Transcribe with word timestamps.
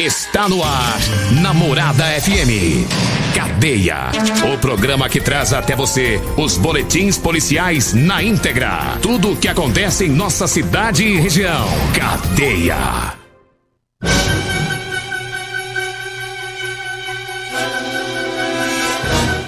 Está 0.00 0.48
no 0.48 0.64
ar, 0.64 0.98
Namorada 1.42 2.06
FM. 2.22 2.88
Cadeia. 3.34 4.10
O 4.50 4.56
programa 4.56 5.10
que 5.10 5.20
traz 5.20 5.52
até 5.52 5.76
você 5.76 6.18
os 6.38 6.56
boletins 6.56 7.18
policiais 7.18 7.92
na 7.92 8.22
íntegra. 8.22 8.98
Tudo 9.02 9.32
o 9.32 9.36
que 9.36 9.46
acontece 9.46 10.06
em 10.06 10.08
nossa 10.08 10.46
cidade 10.46 11.04
e 11.04 11.20
região. 11.20 11.68
Cadeia. 11.94 13.14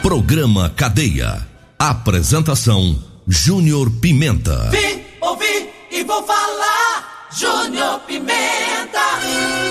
Programa 0.02 0.68
Cadeia. 0.76 1.48
Apresentação: 1.78 3.02
Júnior 3.26 3.90
Pimenta. 4.02 4.68
Vi, 4.68 5.02
ouvi 5.18 5.70
e 5.90 6.04
vou 6.04 6.22
falar. 6.26 7.30
Júnior 7.34 8.00
Pimenta. 8.00 9.61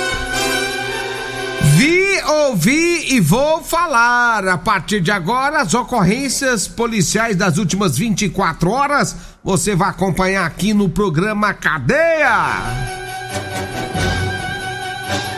Vi, 2.22 2.23
ouvi 2.23 3.16
e 3.16 3.19
vou 3.19 3.64
falar. 3.64 4.47
A 4.47 4.58
partir 4.58 5.02
de 5.02 5.11
agora, 5.11 5.61
as 5.61 5.73
ocorrências 5.73 6.67
policiais 6.67 7.36
das 7.36 7.58
últimas 7.58 7.97
24 7.97 8.69
horas 8.69 9.16
você 9.44 9.75
vai 9.75 9.89
acompanhar 9.89 10.45
aqui 10.45 10.73
no 10.73 10.88
programa 10.88 11.53
Cadeia. 11.53 12.61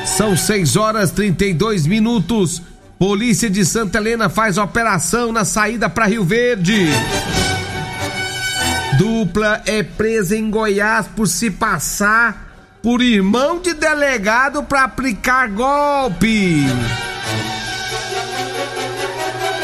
São 0.06 0.36
6 0.36 0.76
horas 0.76 1.12
32 1.12 1.88
minutos. 1.88 2.62
Polícia 3.00 3.50
de 3.50 3.66
Santa 3.66 3.98
Helena 3.98 4.30
faz 4.30 4.58
operação 4.58 5.32
na 5.32 5.46
saída 5.46 5.90
para 5.90 6.06
Rio 6.06 6.24
Verde. 6.24 6.88
Dupla 8.98 9.62
é 9.66 9.82
presa 9.82 10.36
em 10.36 10.50
Goiás 10.50 11.08
por 11.08 11.28
se 11.28 11.50
passar 11.50 12.53
por 12.84 13.02
irmão 13.02 13.62
de 13.62 13.74
delegado 13.74 14.62
para 14.62 14.84
aplicar 14.84 15.48
golpe. 15.48 16.66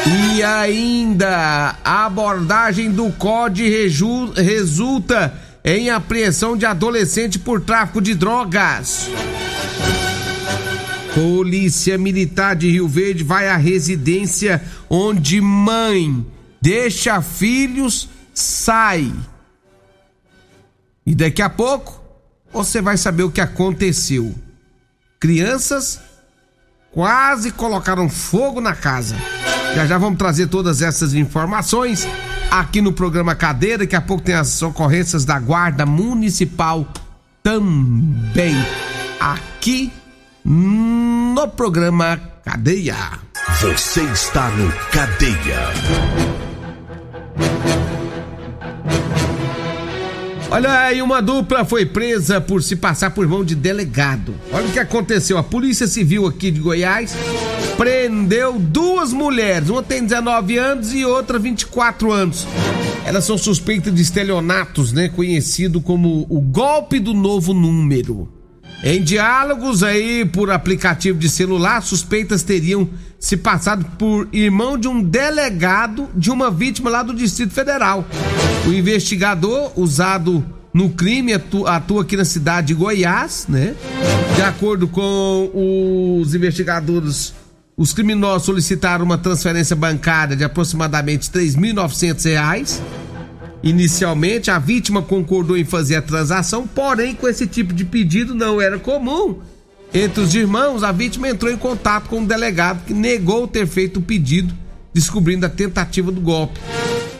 E 0.06 0.42
ainda, 0.42 1.76
a 1.84 2.06
abordagem 2.06 2.90
do 2.90 3.12
COD 3.12 3.68
resulta 4.34 5.34
em 5.62 5.90
apreensão 5.90 6.56
de 6.56 6.64
adolescente 6.64 7.38
por 7.38 7.60
tráfico 7.60 8.00
de 8.00 8.14
drogas. 8.14 9.10
Polícia 11.14 11.98
Militar 11.98 12.56
de 12.56 12.70
Rio 12.70 12.88
Verde 12.88 13.22
vai 13.22 13.50
à 13.50 13.56
residência 13.56 14.62
onde 14.88 15.42
mãe 15.42 16.24
deixa 16.58 17.20
filhos, 17.20 18.08
sai. 18.32 19.12
E 21.04 21.14
daqui 21.14 21.42
a 21.42 21.50
pouco 21.50 21.99
você 22.52 22.80
vai 22.80 22.96
saber 22.96 23.22
o 23.22 23.30
que 23.30 23.40
aconteceu. 23.40 24.34
Crianças 25.18 26.00
quase 26.92 27.50
colocaram 27.52 28.08
fogo 28.08 28.60
na 28.60 28.74
casa. 28.74 29.16
Já 29.74 29.86
já 29.86 29.98
vamos 29.98 30.18
trazer 30.18 30.48
todas 30.48 30.82
essas 30.82 31.14
informações 31.14 32.06
aqui 32.50 32.80
no 32.80 32.92
programa 32.92 33.34
Cadeira. 33.34 33.78
Daqui 33.78 33.94
a 33.94 34.00
pouco 34.00 34.22
tem 34.22 34.34
as 34.34 34.60
ocorrências 34.62 35.24
da 35.24 35.38
Guarda 35.38 35.86
Municipal 35.86 36.86
também 37.42 38.56
aqui 39.20 39.92
no 40.44 41.48
programa 41.48 42.20
Cadeia. 42.44 42.96
Você 43.60 44.02
está 44.02 44.48
no 44.50 44.72
Cadeia. 44.90 45.70
Olha 50.52 50.80
aí, 50.80 51.00
uma 51.00 51.22
dupla 51.22 51.64
foi 51.64 51.86
presa 51.86 52.40
por 52.40 52.60
se 52.60 52.74
passar 52.74 53.10
por 53.10 53.24
mão 53.28 53.44
de 53.44 53.54
delegado. 53.54 54.34
Olha 54.52 54.66
o 54.66 54.72
que 54.72 54.80
aconteceu. 54.80 55.38
A 55.38 55.44
Polícia 55.44 55.86
Civil 55.86 56.26
aqui 56.26 56.50
de 56.50 56.58
Goiás 56.58 57.14
prendeu 57.76 58.58
duas 58.58 59.12
mulheres. 59.12 59.70
Uma 59.70 59.80
tem 59.80 60.02
19 60.02 60.58
anos 60.58 60.92
e 60.92 61.04
outra 61.04 61.38
24 61.38 62.10
anos. 62.10 62.48
Elas 63.04 63.24
são 63.24 63.38
suspeitas 63.38 63.94
de 63.94 64.02
estelionatos, 64.02 64.92
né? 64.92 65.08
Conhecido 65.08 65.80
como 65.80 66.26
o 66.28 66.40
golpe 66.40 66.98
do 66.98 67.14
novo 67.14 67.54
número. 67.54 68.28
Em 68.82 69.00
diálogos 69.00 69.84
aí 69.84 70.24
por 70.24 70.50
aplicativo 70.50 71.16
de 71.16 71.28
celular, 71.28 71.80
suspeitas 71.80 72.42
teriam 72.42 72.90
se 73.20 73.36
passado 73.36 73.84
por 73.96 74.26
irmão 74.32 74.76
de 74.76 74.88
um 74.88 75.00
delegado 75.00 76.08
de 76.16 76.28
uma 76.28 76.50
vítima 76.50 76.90
lá 76.90 77.04
do 77.04 77.14
Distrito 77.14 77.52
Federal. 77.52 78.04
O 78.70 78.72
investigador 78.72 79.72
usado 79.74 80.44
no 80.72 80.90
crime 80.90 81.32
atu- 81.32 81.66
atua 81.66 82.02
aqui 82.02 82.16
na 82.16 82.24
cidade 82.24 82.68
de 82.68 82.74
Goiás, 82.74 83.46
né? 83.48 83.74
De 84.36 84.42
acordo 84.42 84.86
com 84.86 85.50
os 86.22 86.32
investigadores, 86.36 87.34
os 87.76 87.92
criminosos 87.92 88.44
solicitaram 88.46 89.04
uma 89.04 89.18
transferência 89.18 89.74
bancária 89.74 90.36
de 90.36 90.44
aproximadamente 90.44 91.28
3.900 91.30 92.24
reais. 92.24 92.80
Inicialmente, 93.60 94.52
a 94.52 94.58
vítima 94.60 95.02
concordou 95.02 95.56
em 95.56 95.64
fazer 95.64 95.96
a 95.96 96.02
transação, 96.02 96.64
porém, 96.64 97.12
com 97.16 97.26
esse 97.28 97.48
tipo 97.48 97.74
de 97.74 97.84
pedido 97.84 98.36
não 98.36 98.60
era 98.60 98.78
comum. 98.78 99.38
Entre 99.92 100.20
os 100.22 100.32
irmãos, 100.32 100.84
a 100.84 100.92
vítima 100.92 101.28
entrou 101.28 101.50
em 101.52 101.56
contato 101.56 102.08
com 102.08 102.22
o 102.22 102.26
delegado 102.26 102.84
que 102.86 102.94
negou 102.94 103.48
ter 103.48 103.66
feito 103.66 103.98
o 103.98 104.02
pedido, 104.02 104.54
descobrindo 104.94 105.44
a 105.44 105.48
tentativa 105.48 106.12
do 106.12 106.20
golpe. 106.20 106.60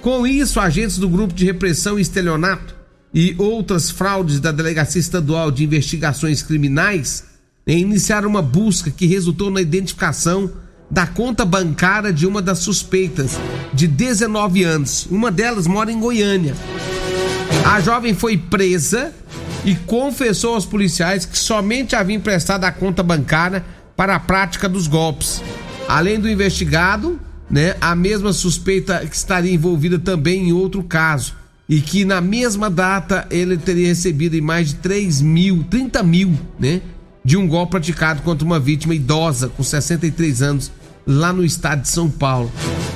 Com 0.02 0.26
isso, 0.26 0.58
agentes 0.58 0.96
do 0.96 1.08
Grupo 1.08 1.34
de 1.34 1.44
Repressão 1.44 1.98
Estelionato 1.98 2.74
e 3.12 3.34
outras 3.36 3.90
fraudes 3.90 4.40
da 4.40 4.50
Delegacia 4.50 4.98
Estadual 4.98 5.50
de 5.50 5.62
Investigações 5.62 6.42
Criminais 6.42 7.24
né, 7.66 7.74
iniciaram 7.74 8.28
uma 8.28 8.40
busca 8.40 8.90
que 8.90 9.06
resultou 9.06 9.50
na 9.50 9.60
identificação 9.60 10.50
da 10.90 11.06
conta 11.06 11.44
bancária 11.44 12.12
de 12.12 12.26
uma 12.26 12.40
das 12.40 12.60
suspeitas, 12.60 13.38
de 13.74 13.86
19 13.86 14.64
anos. 14.64 15.06
Uma 15.10 15.30
delas 15.30 15.66
mora 15.66 15.92
em 15.92 16.00
Goiânia. 16.00 16.56
A 17.66 17.78
jovem 17.80 18.14
foi 18.14 18.38
presa 18.38 19.12
e 19.66 19.74
confessou 19.74 20.54
aos 20.54 20.64
policiais 20.64 21.26
que 21.26 21.38
somente 21.38 21.94
havia 21.94 22.16
emprestado 22.16 22.64
a 22.64 22.72
conta 22.72 23.02
bancária 23.02 23.64
para 23.94 24.16
a 24.16 24.20
prática 24.20 24.66
dos 24.66 24.86
golpes. 24.86 25.42
Além 25.86 26.18
do 26.18 26.28
investigado, 26.28 27.20
né, 27.50 27.74
a 27.80 27.94
mesma 27.94 28.32
suspeita 28.32 29.04
que 29.06 29.16
estaria 29.16 29.52
envolvida 29.52 29.98
também 29.98 30.48
em 30.48 30.52
outro 30.52 30.82
caso 30.82 31.34
e 31.68 31.80
que 31.80 32.04
na 32.04 32.20
mesma 32.20 32.70
data 32.70 33.26
ele 33.30 33.56
teria 33.56 33.88
recebido 33.88 34.40
mais 34.42 34.68
de 34.68 34.74
3 34.76 35.20
mil, 35.20 35.64
30 35.64 36.02
mil, 36.02 36.38
né, 36.58 36.80
de 37.24 37.36
um 37.36 37.46
golpe 37.46 37.72
praticado 37.72 38.22
contra 38.22 38.44
uma 38.44 38.58
vítima 38.58 38.94
idosa 38.94 39.48
com 39.48 39.62
63 39.62 40.42
anos 40.42 40.72
lá 41.06 41.32
no 41.32 41.44
estado 41.44 41.82
de 41.82 41.88
São 41.88 42.10
Paulo. 42.10 42.50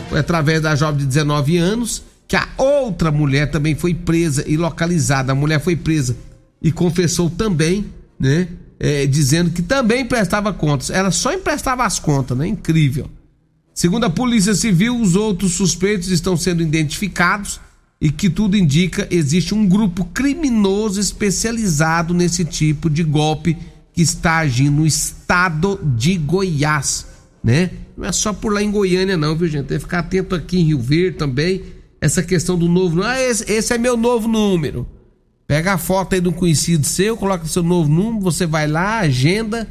Foi 0.08 0.18
através 0.18 0.62
da 0.62 0.74
jovem 0.74 1.00
de 1.00 1.06
19 1.06 1.56
anos 1.56 2.02
que 2.26 2.36
a 2.36 2.48
outra 2.56 3.10
mulher 3.10 3.50
também 3.50 3.74
foi 3.74 3.92
presa 3.92 4.44
e 4.46 4.56
localizada. 4.56 5.32
A 5.32 5.34
mulher 5.34 5.60
foi 5.60 5.76
presa 5.76 6.16
e 6.62 6.72
confessou 6.72 7.28
também, 7.28 7.84
né? 8.18 8.48
é, 8.78 9.06
dizendo 9.06 9.50
que 9.50 9.62
também 9.62 10.04
prestava 10.04 10.52
contas. 10.52 10.90
Ela 10.90 11.10
só 11.10 11.32
emprestava 11.32 11.84
as 11.84 11.98
contas, 11.98 12.36
né? 12.36 12.46
Incrível. 12.46 13.08
Segundo 13.74 14.04
a 14.04 14.10
Polícia 14.10 14.54
Civil, 14.54 15.00
os 15.00 15.16
outros 15.16 15.54
suspeitos 15.54 16.08
estão 16.08 16.36
sendo 16.36 16.62
identificados 16.62 17.60
e 18.00 18.08
que 18.08 18.30
tudo 18.30 18.56
indica 18.56 19.08
existe 19.10 19.52
um 19.52 19.66
grupo 19.66 20.04
criminoso 20.04 21.00
especializado 21.00 22.14
nesse 22.14 22.44
tipo 22.44 22.88
de 22.88 23.02
golpe 23.02 23.56
que 23.92 24.00
está 24.00 24.38
agindo 24.38 24.76
no 24.76 24.86
estado 24.86 25.80
de 25.96 26.16
Goiás, 26.16 27.06
né? 27.42 27.70
Não 27.96 28.06
é 28.06 28.12
só 28.12 28.32
por 28.32 28.52
lá 28.52 28.62
em 28.62 28.70
Goiânia 28.70 29.16
não, 29.16 29.34
viu 29.34 29.48
gente? 29.48 29.66
Tem 29.66 29.78
que 29.78 29.84
ficar 29.84 30.00
atento 30.00 30.36
aqui 30.36 30.60
em 30.60 30.64
Rio 30.64 30.80
Verde 30.80 31.16
também, 31.16 31.62
essa 32.00 32.22
questão 32.22 32.56
do 32.56 32.68
novo, 32.68 33.02
ah, 33.02 33.20
esse, 33.20 33.50
esse 33.50 33.74
é 33.74 33.78
meu 33.78 33.96
novo 33.96 34.28
número. 34.28 34.86
Pega 35.48 35.74
a 35.74 35.78
foto 35.78 36.14
aí 36.14 36.20
um 36.20 36.32
conhecido 36.32 36.86
seu, 36.86 37.16
coloca 37.16 37.44
seu 37.46 37.62
novo 37.62 37.90
número, 37.90 38.20
você 38.20 38.46
vai 38.46 38.68
lá, 38.68 39.00
agenda, 39.00 39.68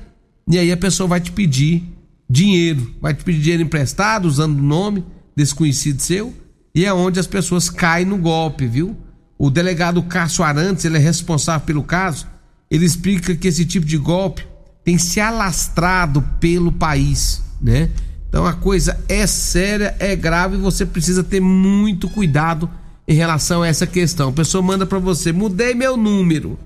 e 0.48 0.58
aí 0.58 0.72
a 0.72 0.78
pessoa 0.78 1.08
vai 1.08 1.22
te 1.22 1.32
pedir 1.32 1.93
dinheiro, 2.34 2.96
vai 3.00 3.14
te 3.14 3.24
pedir 3.24 3.42
dinheiro 3.42 3.64
emprestado 3.64 4.26
usando 4.26 4.58
o 4.58 4.64
nome 4.64 5.06
desse 5.36 5.54
conhecido 5.54 6.02
seu, 6.02 6.34
e 6.74 6.84
é 6.84 6.92
onde 6.92 7.20
as 7.20 7.28
pessoas 7.28 7.70
caem 7.70 8.08
no 8.08 8.18
golpe, 8.18 8.66
viu? 8.66 8.98
O 9.38 9.52
delegado 9.52 10.02
Cássio 10.02 10.44
Arantes, 10.44 10.84
ele 10.84 10.98
é 10.98 11.00
responsável 11.00 11.64
pelo 11.66 11.84
caso, 11.84 12.28
ele 12.72 12.86
explica 12.86 13.36
que 13.36 13.48
esse 13.48 13.64
tipo 13.66 13.86
de 13.86 13.98
golpe 13.98 14.48
tem 14.84 14.98
se 14.98 15.20
alastrado 15.20 16.24
pelo 16.40 16.72
país, 16.72 17.44
né? 17.62 17.92
Então 18.28 18.48
a 18.48 18.54
coisa 18.54 19.00
é 19.08 19.28
séria, 19.28 19.96
é 20.00 20.16
grave 20.16 20.58
você 20.58 20.88
precisa 20.88 21.24
ter 21.24 21.40
muito 21.40 22.10
cuidado 22.10 22.68
em 23.08 23.14
relação 23.14 23.62
a 23.62 23.68
essa 23.68 23.86
questão. 23.86 24.30
A 24.30 24.34
pessoa 24.34 24.64
manda 24.64 24.88
para 24.88 24.98
você: 24.98 25.32
mudei 25.32 25.76
meu 25.76 25.96
número. 25.96 26.58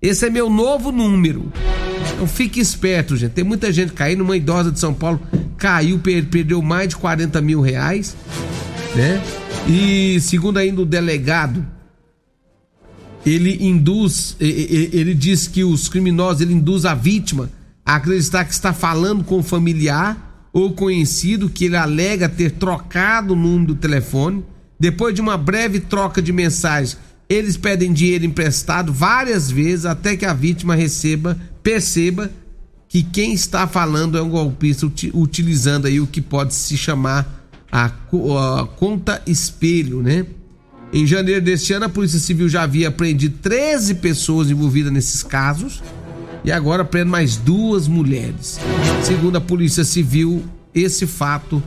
Esse 0.00 0.26
é 0.26 0.30
meu 0.30 0.48
novo 0.48 0.92
número. 0.92 1.52
Então 2.14 2.26
fique 2.26 2.60
esperto, 2.60 3.16
gente. 3.16 3.32
Tem 3.32 3.44
muita 3.44 3.72
gente 3.72 3.92
caindo. 3.92 4.22
Uma 4.22 4.36
idosa 4.36 4.70
de 4.70 4.78
São 4.78 4.94
Paulo 4.94 5.20
caiu, 5.56 5.98
perdeu 5.98 6.62
mais 6.62 6.90
de 6.90 6.96
40 6.96 7.40
mil 7.40 7.60
reais, 7.60 8.16
né? 8.94 9.20
E 9.68 10.20
segundo 10.20 10.58
ainda 10.58 10.82
o 10.82 10.86
delegado, 10.86 11.66
ele 13.26 13.58
induz, 13.60 14.36
ele 14.38 15.14
diz 15.14 15.48
que 15.48 15.64
os 15.64 15.88
criminosos, 15.88 16.40
ele 16.42 16.54
induz 16.54 16.84
a 16.84 16.94
vítima 16.94 17.50
a 17.84 17.96
acreditar 17.96 18.44
que 18.44 18.52
está 18.52 18.72
falando 18.72 19.24
com 19.24 19.40
o 19.40 19.42
familiar 19.42 20.48
ou 20.52 20.72
conhecido 20.72 21.50
que 21.50 21.64
ele 21.64 21.76
alega 21.76 22.28
ter 22.28 22.52
trocado 22.52 23.32
o 23.32 23.36
número 23.36 23.74
do 23.74 23.74
telefone. 23.74 24.44
Depois 24.78 25.12
de 25.12 25.20
uma 25.20 25.36
breve 25.36 25.80
troca 25.80 26.22
de 26.22 26.32
mensagens, 26.32 26.96
eles 27.28 27.56
pedem 27.56 27.92
dinheiro 27.92 28.24
emprestado 28.24 28.92
várias 28.92 29.50
vezes 29.50 29.84
até 29.84 30.16
que 30.16 30.24
a 30.24 30.32
vítima 30.32 30.74
receba, 30.74 31.38
perceba 31.62 32.30
que 32.88 33.02
quem 33.02 33.34
está 33.34 33.66
falando 33.66 34.16
é 34.16 34.22
um 34.22 34.30
golpista 34.30 34.90
utilizando 35.12 35.86
aí 35.86 36.00
o 36.00 36.06
que 36.06 36.22
pode 36.22 36.54
se 36.54 36.76
chamar 36.76 37.46
a, 37.70 37.86
a 37.86 38.66
conta 38.76 39.22
espelho, 39.26 40.02
né? 40.02 40.24
Em 40.90 41.06
janeiro 41.06 41.42
deste 41.42 41.74
ano, 41.74 41.84
a 41.84 41.88
Polícia 41.90 42.18
Civil 42.18 42.48
já 42.48 42.62
havia 42.62 42.88
apreendido 42.88 43.36
13 43.42 43.96
pessoas 43.96 44.50
envolvidas 44.50 44.90
nesses 44.90 45.22
casos 45.22 45.82
e 46.42 46.50
agora 46.50 46.82
prende 46.82 47.10
mais 47.10 47.36
duas 47.36 47.86
mulheres. 47.86 48.58
Segundo 49.02 49.36
a 49.36 49.40
Polícia 49.40 49.84
Civil, 49.84 50.42
esse 50.74 51.06
fato 51.06 51.62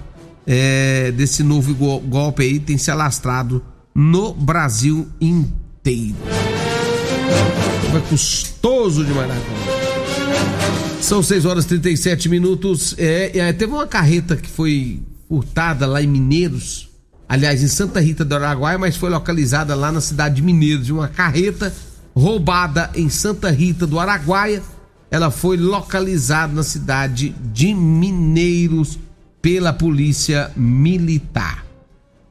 é, 0.48 1.12
desse 1.12 1.44
novo 1.44 1.76
golpe 1.76 2.42
aí 2.42 2.60
tem 2.60 2.80
se 2.80 2.90
alastrado 2.90 3.64
no 3.94 4.34
Brasil 4.34 5.08
inteiro. 5.20 6.16
É 7.96 8.00
custoso 8.10 9.04
demais 9.04 9.28
na 9.28 9.36
São 11.02 11.22
6 11.22 11.46
horas 11.46 11.66
e 11.66 11.68
37 11.68 12.30
minutos. 12.30 12.96
É, 12.98 13.38
é, 13.38 13.54
teve 13.54 13.74
uma 13.74 13.86
carreta 13.86 14.38
que 14.38 14.50
foi 14.50 15.02
furtada 15.28 15.86
lá 15.86 16.02
em 16.02 16.08
Mineiros, 16.08 16.90
aliás, 17.28 17.62
em 17.62 17.68
Santa 17.68 18.00
Rita 18.00 18.24
do 18.24 18.36
Araguaia, 18.36 18.78
mas 18.78 18.96
foi 18.96 19.10
localizada 19.10 19.76
lá 19.76 19.92
na 19.92 20.02
cidade 20.02 20.36
de 20.36 20.42
Mineiros, 20.42 20.90
uma 20.90 21.08
carreta 21.08 21.74
roubada 22.16 22.90
em 22.96 23.10
Santa 23.10 23.50
Rita 23.50 23.86
do 23.86 24.00
Araguaia. 24.00 24.62
Ela 25.10 25.30
foi 25.30 25.58
localizada 25.58 26.54
na 26.54 26.64
cidade 26.64 27.36
de 27.54 27.74
Mineiros 27.74 28.98
pela 29.42 29.74
Polícia 29.74 30.52
Militar. 30.56 31.71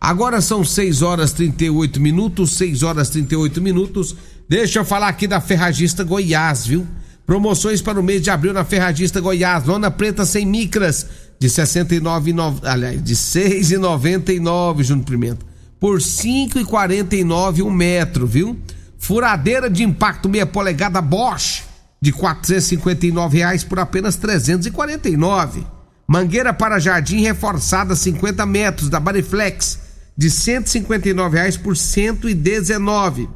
Agora 0.01 0.41
são 0.41 0.65
6 0.65 1.03
horas 1.03 1.33
38 1.35 2.01
minutos, 2.01 2.57
6 2.57 2.83
horas 2.83 3.11
38 3.11 3.61
minutos. 3.61 4.17
Deixa 4.49 4.79
eu 4.79 4.85
falar 4.85 5.09
aqui 5.09 5.27
da 5.27 5.43
Ferragista 5.43 6.03
Goiás, 6.03 6.67
viu? 6.67 6.87
Promoções 7.27 7.83
para 7.83 8.01
o 8.01 8.03
mês 8.03 8.23
de 8.23 8.31
abril 8.31 8.55
na 8.55 8.65
Ferragista 8.65 9.21
Goiás, 9.21 9.67
lona 9.67 9.91
preta 9.91 10.25
sem 10.25 10.47
micras 10.47 11.07
de 11.39 11.51
69, 11.51 12.35
aliás, 12.65 13.05
de 13.05 13.15
6,99, 13.15 14.83
Júnior 14.83 15.07
Pimenta, 15.07 15.47
por 15.79 15.99
5,49 15.99 17.63
um 17.63 17.71
metro, 17.71 18.27
viu? 18.27 18.59
Furadeira 18.99 19.69
de 19.69 19.85
impacto 19.85 20.29
meia 20.29 20.47
polegada 20.47 21.01
Bosch 21.01 21.63
de 22.01 22.11
459 22.11 23.37
reais 23.37 23.63
por 23.63 23.79
apenas 23.79 24.17
349. 24.17 25.65
Mangueira 26.09 26.53
para 26.53 26.81
jardim 26.81 27.21
reforçada 27.21 27.95
50 27.95 28.45
metros 28.45 28.89
da 28.89 28.99
Bariflex 28.99 29.90
de 30.21 30.29
159 30.29 31.39
reais 31.39 31.57
por 31.57 31.75
119. 31.75 33.27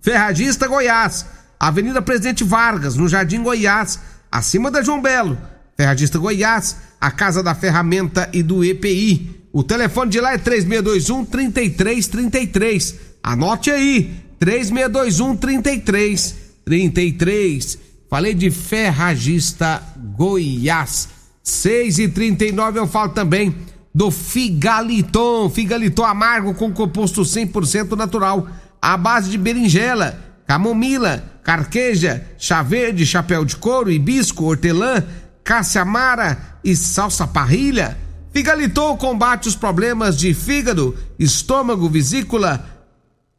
Ferragista 0.00 0.68
Goiás, 0.68 1.26
Avenida 1.58 2.00
Presidente 2.00 2.44
Vargas, 2.44 2.94
no 2.94 3.08
Jardim 3.08 3.42
Goiás, 3.42 3.98
acima 4.30 4.70
da 4.70 4.80
João 4.80 5.02
Belo. 5.02 5.36
Ferragista 5.76 6.16
Goiás, 6.16 6.76
a 7.00 7.10
Casa 7.10 7.42
da 7.42 7.52
Ferramenta 7.52 8.30
e 8.32 8.44
do 8.44 8.64
EPI. 8.64 9.48
O 9.52 9.64
telefone 9.64 10.12
de 10.12 10.20
lá 10.20 10.34
é 10.34 10.38
3621 10.38 11.24
3333. 11.24 12.94
Anote 13.20 13.72
aí, 13.72 14.22
3621 14.38 15.36
3333. 15.36 17.78
Falei 18.08 18.34
de 18.34 18.52
Ferragista 18.52 19.82
Goiás. 20.16 21.08
6 21.42 21.98
e 21.98 22.06
39 22.06 22.78
eu 22.78 22.86
falo 22.86 23.08
também 23.08 23.52
do 23.98 24.12
Figaliton. 24.12 25.50
Figaliton 25.50 26.04
amargo 26.04 26.54
com 26.54 26.72
composto 26.72 27.22
100% 27.22 27.96
natural. 27.96 28.46
A 28.80 28.96
base 28.96 29.28
de 29.28 29.36
berinjela, 29.36 30.16
camomila, 30.46 31.24
carqueja, 31.42 32.24
chá 32.38 32.62
verde, 32.62 33.04
chapéu 33.04 33.44
de 33.44 33.56
couro, 33.56 33.90
hibisco, 33.90 34.44
hortelã 34.44 35.02
Cássia 35.42 35.84
Mara 35.84 36.60
e 36.62 36.76
salsa 36.76 37.26
parrilha. 37.26 37.98
Figaliton 38.32 38.96
combate 38.96 39.48
os 39.48 39.56
problemas 39.56 40.16
de 40.16 40.32
fígado, 40.32 40.96
estômago, 41.18 41.88
vesícula, 41.88 42.64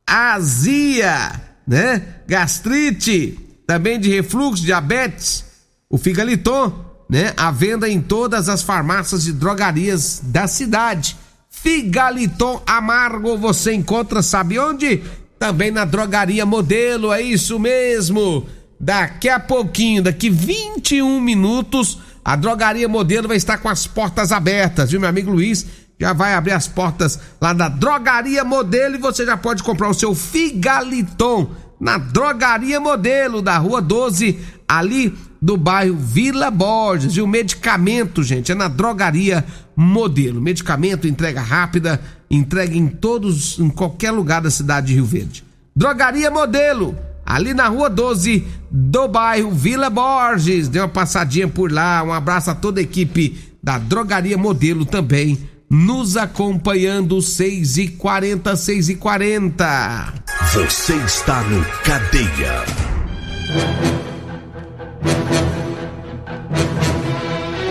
azia, 0.05 1.39
né? 1.65 2.15
Gastrite, 2.27 3.39
também 3.65 3.97
de 3.97 4.09
refluxo, 4.09 4.65
diabetes. 4.65 5.45
O 5.89 5.97
Figaliton, 5.97 6.88
né? 7.09 7.33
A 7.35 7.49
venda 7.49 7.89
em 7.89 7.99
todas 7.99 8.47
as 8.47 8.61
farmácias 8.61 9.25
e 9.25 9.33
drogarias 9.33 10.21
da 10.23 10.47
cidade. 10.47 11.17
Figaliton 11.49 12.61
Amargo 12.65 13.37
você 13.37 13.73
encontra, 13.73 14.21
sabe 14.21 14.59
onde? 14.59 15.01
Também 15.39 15.71
na 15.71 15.83
drogaria 15.83 16.45
Modelo, 16.45 17.11
é 17.11 17.21
isso 17.21 17.57
mesmo. 17.57 18.45
Daqui 18.79 19.27
a 19.27 19.39
pouquinho, 19.39 20.03
daqui 20.03 20.29
21 20.29 21.19
minutos, 21.19 21.97
a 22.23 22.35
drogaria 22.37 22.87
modelo 22.87 23.27
vai 23.27 23.35
estar 23.35 23.57
com 23.57 23.67
as 23.67 23.85
portas 23.85 24.31
abertas, 24.31 24.91
viu, 24.91 25.01
meu 25.01 25.09
amigo 25.09 25.31
Luiz? 25.31 25.65
Já 25.99 26.13
vai 26.13 26.33
abrir 26.33 26.53
as 26.53 26.65
portas 26.65 27.19
lá 27.41 27.51
da 27.51 27.67
drogaria 27.67 28.45
modelo 28.45 28.95
e 28.95 28.99
você 28.99 29.25
já 29.25 29.35
pode 29.35 29.63
comprar 29.63 29.89
o 29.89 29.93
seu 29.93 30.15
Figaliton 30.15 31.49
na 31.77 31.97
drogaria 31.97 32.79
modelo 32.79 33.41
da 33.41 33.57
rua 33.57 33.81
12, 33.81 34.39
ali 34.65 35.13
do 35.41 35.57
bairro 35.57 35.95
Vila 35.95 36.51
Borges. 36.51 37.15
E 37.15 37.21
o 37.21 37.27
medicamento, 37.27 38.23
gente, 38.23 38.51
é 38.51 38.55
na 38.55 38.67
drogaria 38.67 39.45
modelo. 39.75 40.41
Medicamento, 40.41 41.07
entrega 41.07 41.41
rápida, 41.41 41.99
entrega 42.29 42.75
em 42.75 42.87
todos, 42.87 43.57
em 43.59 43.69
qualquer 43.69 44.11
lugar 44.11 44.41
da 44.41 44.51
cidade 44.51 44.87
de 44.87 44.93
Rio 44.95 45.05
Verde. 45.05 45.43
Drogaria 45.75 46.29
modelo 46.29 46.97
ali 47.25 47.53
na 47.53 47.67
rua 47.67 47.89
12 47.89 48.45
do 48.71 49.07
bairro 49.07 49.51
Vila 49.51 49.89
Borges. 49.89 50.67
Dê 50.67 50.79
uma 50.79 50.87
passadinha 50.87 51.47
por 51.47 51.71
lá. 51.71 52.03
Um 52.03 52.11
abraço 52.11 52.49
a 52.49 52.55
toda 52.55 52.79
a 52.79 52.83
equipe 52.83 53.37
da 53.61 53.77
Drogaria 53.77 54.37
Modelo 54.37 54.85
também. 54.85 55.37
Nos 55.69 56.17
acompanhando 56.17 57.21
6 57.21 57.77
e 57.77 57.87
40 57.89 58.55
6 58.55 58.89
e 58.89 58.95
40 58.95 60.13
Você 60.51 60.95
está 60.95 61.43
no 61.43 61.63
Cadeia. 61.83 62.65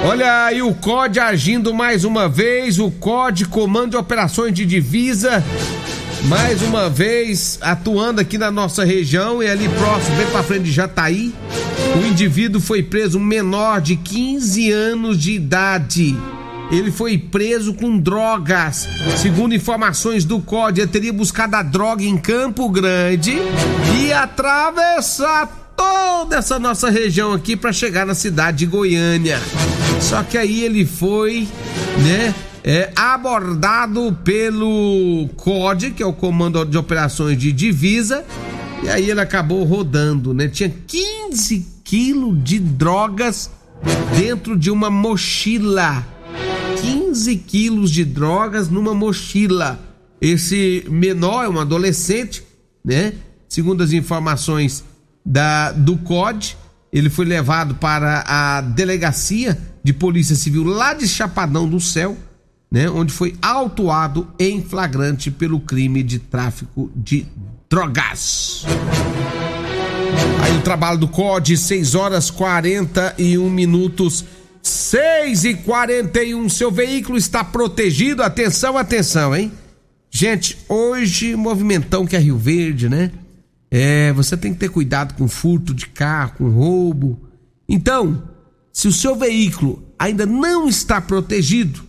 Olha 0.05 0.47
aí 0.47 0.63
o 0.63 0.73
COD 0.75 1.21
agindo 1.21 1.75
mais 1.75 2.05
uma 2.05 2.29
vez, 2.29 2.79
o 2.79 2.91
COD, 2.91 3.47
Comando 3.47 3.91
de 3.91 3.97
Operações 3.97 4.55
de 4.55 4.65
Divisa, 4.65 5.45
mais 6.25 6.63
uma 6.63 6.89
vez 6.89 7.59
atuando 7.61 8.21
aqui 8.21 8.39
na 8.39 8.51
nossa 8.51 8.85
região 8.85 9.43
e 9.43 9.49
ali 9.49 9.69
próximo, 9.69 10.17
bem 10.17 10.27
pra 10.29 10.43
frente 10.43 10.65
de 10.65 10.73
Jataí. 10.73 11.35
O 11.97 12.07
indivíduo 12.07 12.61
foi 12.61 12.83
preso, 12.83 13.21
menor 13.21 13.81
de 13.81 13.97
15 13.97 14.71
anos 14.73 15.19
de 15.19 15.33
idade. 15.33 16.17
Ele 16.71 16.91
foi 16.91 17.19
preso 17.19 17.75
com 17.75 17.99
drogas. 17.99 18.89
Segundo 19.17 19.55
informações 19.55 20.25
do 20.25 20.41
COD, 20.41 20.81
ele 20.81 20.91
teria 20.91 21.13
buscado 21.13 21.57
a 21.57 21.63
droga 21.63 22.05
em 22.05 22.17
Campo 22.17 22.69
Grande 22.69 23.37
e 23.99 24.13
atravessar 24.13 25.68
toda 25.79 26.37
essa 26.37 26.59
nossa 26.59 26.91
região 26.91 27.33
aqui 27.33 27.57
para 27.57 27.73
chegar 27.73 28.05
na 28.05 28.15
cidade 28.15 28.59
de 28.59 28.67
Goiânia. 28.67 29.39
Só 30.01 30.25
que 30.25 30.37
aí 30.37 30.65
ele 30.65 30.85
foi, 30.85 31.47
né, 32.05 32.35
é, 32.65 32.91
abordado 32.97 34.19
pelo 34.25 35.29
COD, 35.37 35.93
que 35.93 36.03
é 36.03 36.07
o 36.07 36.13
Comando 36.13 36.65
de 36.65 36.77
Operações 36.77 37.39
de 37.39 37.53
Divisa, 37.53 38.25
e 38.83 38.89
aí 38.89 39.09
ele 39.09 39.21
acabou 39.21 39.63
rodando, 39.65 40.35
né? 40.35 40.49
Tinha 40.49 40.73
15 40.87 41.67
quilos 41.85 42.45
de 42.45 42.59
drogas 42.59 43.51
dentro 44.17 44.57
de 44.57 44.71
uma 44.71 44.91
mochila. 44.91 46.07
15 46.81 47.37
quilos 47.37 47.91
de 47.91 48.05
drogas 48.05 48.69
numa 48.69 48.95
mochila. 48.95 49.81
Esse 50.21 50.85
menor 50.89 51.45
é 51.45 51.49
um 51.49 51.59
adolescente, 51.59 52.43
né? 52.85 53.15
Segundo 53.49 53.83
as 53.83 53.93
informações 53.93 54.85
da, 55.29 55.73
do 55.73 55.99
COD, 55.99 56.57
ele 56.91 57.11
foi 57.11 57.27
levado 57.27 57.75
para 57.75 58.25
a 58.27 58.63
delegacia 58.63 59.59
de 59.85 59.93
polícia 59.93 60.35
civil 60.35 60.65
lá 60.65 60.95
de 60.95 61.07
Chapadão 61.07 61.69
do 61.69 61.79
Céu, 61.79 62.17
né? 62.73 62.89
Onde 62.89 63.13
foi 63.13 63.37
autuado 63.43 64.27
em 64.39 64.63
flagrante 64.63 65.31
pelo 65.31 65.61
crime 65.61 66.03
de 66.03 66.19
tráfico 66.19 66.91
de 66.97 67.27
drogas. 67.69 68.65
Aí 70.43 70.57
o 70.57 70.63
trabalho 70.63 70.99
do 70.99 71.09
COD, 71.09 71.59
6 71.59 71.95
horas 71.95 72.31
41 72.31 73.51
minutos. 73.51 74.25
6 74.63 75.45
e 75.45 75.55
41 75.55 76.49
seu 76.49 76.71
veículo 76.71 77.17
está 77.17 77.45
protegido. 77.45 78.23
Atenção, 78.23 78.77
atenção, 78.77 79.37
hein? 79.37 79.53
Gente, 80.11 80.59
hoje, 80.69 81.37
movimentão 81.37 82.07
que 82.07 82.17
é 82.17 82.19
Rio 82.19 82.39
Verde, 82.39 82.89
né? 82.89 83.11
É, 83.71 84.13
você 84.13 84.37
tem 84.37 84.53
que 84.53 84.61
ter 84.61 84.69
cuidado 84.69 85.15
com 85.15 85.29
furto 85.29 85.75
de 85.75 85.87
carro, 85.89 86.35
com 86.39 86.49
roubo. 86.49 87.21
Então, 87.69 88.23
se 88.73 88.89
o 88.89 88.93
seu 88.93 89.15
veículo 89.15 89.83
ainda 89.99 90.25
não 90.25 90.69
está 90.69 91.01
protegido, 91.01 91.83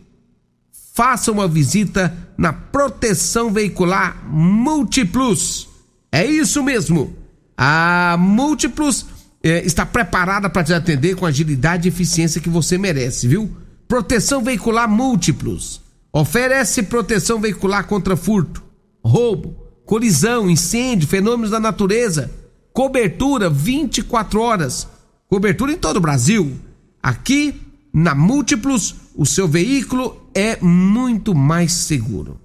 faça 0.93 1.31
uma 1.31 1.47
visita 1.47 2.13
na 2.37 2.51
Proteção 2.51 3.51
Veicular 3.51 4.21
Multiplus. 4.27 5.69
É 6.11 6.25
isso 6.25 6.63
mesmo. 6.63 7.15
A 7.57 8.17
Múltiplos 8.19 9.05
é, 9.43 9.65
está 9.65 9.85
preparada 9.85 10.49
para 10.49 10.63
te 10.63 10.73
atender 10.73 11.15
com 11.15 11.25
a 11.25 11.29
agilidade 11.29 11.87
e 11.87 11.89
eficiência 11.89 12.41
que 12.41 12.49
você 12.49 12.77
merece, 12.77 13.27
viu? 13.27 13.49
Proteção 13.87 14.43
Veicular 14.43 14.89
Múltiplos. 14.89 15.81
Oferece 16.11 16.83
proteção 16.83 17.39
veicular 17.39 17.85
contra 17.85 18.17
furto, 18.17 18.63
roubo, 19.03 19.58
colisão, 19.89 20.47
incêndio, 20.47 21.07
fenômenos 21.07 21.49
da 21.49 21.59
natureza. 21.59 22.29
Cobertura 22.71 23.49
24 23.49 24.39
horas. 24.39 24.87
Cobertura 25.27 25.71
em 25.71 25.77
todo 25.77 25.97
o 25.97 26.01
Brasil. 26.01 26.59
Aqui 27.01 27.59
na 27.91 28.13
Múltiplos, 28.13 28.93
o 29.15 29.25
seu 29.25 29.47
veículo 29.47 30.29
é 30.35 30.59
muito 30.61 31.33
mais 31.33 31.71
seguro. 31.71 32.39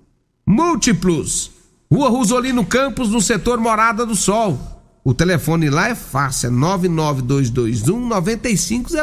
Múltiplos 0.47 1.51
Rua 1.93 2.09
Rosolino 2.09 2.65
Campos, 2.65 3.11
no 3.11 3.21
setor 3.21 3.61
Morada 3.61 4.07
do 4.07 4.17
Sol. 4.17 4.59
O 5.05 5.13
telefone 5.13 5.69
lá 5.69 5.91
é 5.91 5.95
fácil, 5.95 6.47
é 6.47 6.51
99221 6.51 8.09
9500. 8.09 8.95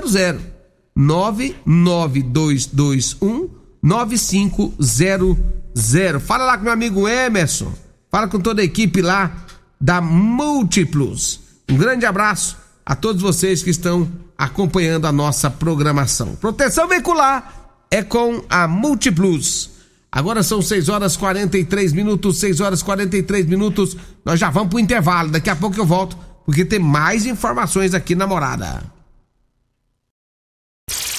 99221 0.96 3.50
9500. 3.84 6.24
Fala 6.24 6.46
lá 6.46 6.58
com 6.58 6.64
meu 6.64 6.74
amigo 6.74 7.08
Emerson. 7.08 7.72
Fala 8.12 8.28
com 8.28 8.40
toda 8.40 8.62
a 8.62 8.66
equipe 8.66 9.02
lá 9.02 9.32
da 9.80 10.02
Múltiplos. 10.02 11.40
Um 11.70 11.78
grande 11.78 12.06
abraço 12.06 12.58
a 12.86 12.94
todos 12.94 13.22
vocês 13.22 13.64
que 13.64 13.70
estão 13.70 14.12
acompanhando 14.38 15.08
a 15.08 15.12
nossa 15.12 15.50
programação. 15.50 16.36
Proteção 16.36 16.88
veicular 16.88 17.54
é 17.90 18.04
com 18.04 18.44
a 18.50 18.68
Múltiplos. 18.68 19.70
Agora 20.12 20.44
são 20.44 20.62
6 20.62 20.90
horas 20.90 21.16
43 21.16 21.94
minutos, 21.94 22.40
6 22.40 22.60
horas 22.60 22.84
43 22.84 23.46
minutos. 23.46 23.96
Nós 24.26 24.38
já 24.38 24.50
vamos 24.50 24.70
pro 24.70 24.80
intervalo. 24.80 25.30
Daqui 25.30 25.50
a 25.50 25.56
pouco 25.56 25.80
eu 25.80 25.86
volto, 25.86 26.18
porque 26.46 26.66
tem 26.66 26.80
mais 26.80 27.26
informações 27.26 27.94
aqui 27.94 28.14
na 28.14 28.28
Morada. 28.28 28.84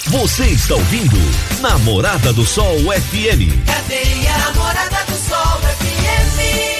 Você 0.09 0.45
está 0.49 0.75
ouvindo 0.75 1.17
Namorada 1.63 2.35
do 2.35 2.45
Sol 2.45 2.77
FM. 2.81 3.65
Cadeia 3.65 4.37
Namorada 4.37 5.05
do 5.07 5.17
Sol 5.17 5.59
FM. 5.79 6.72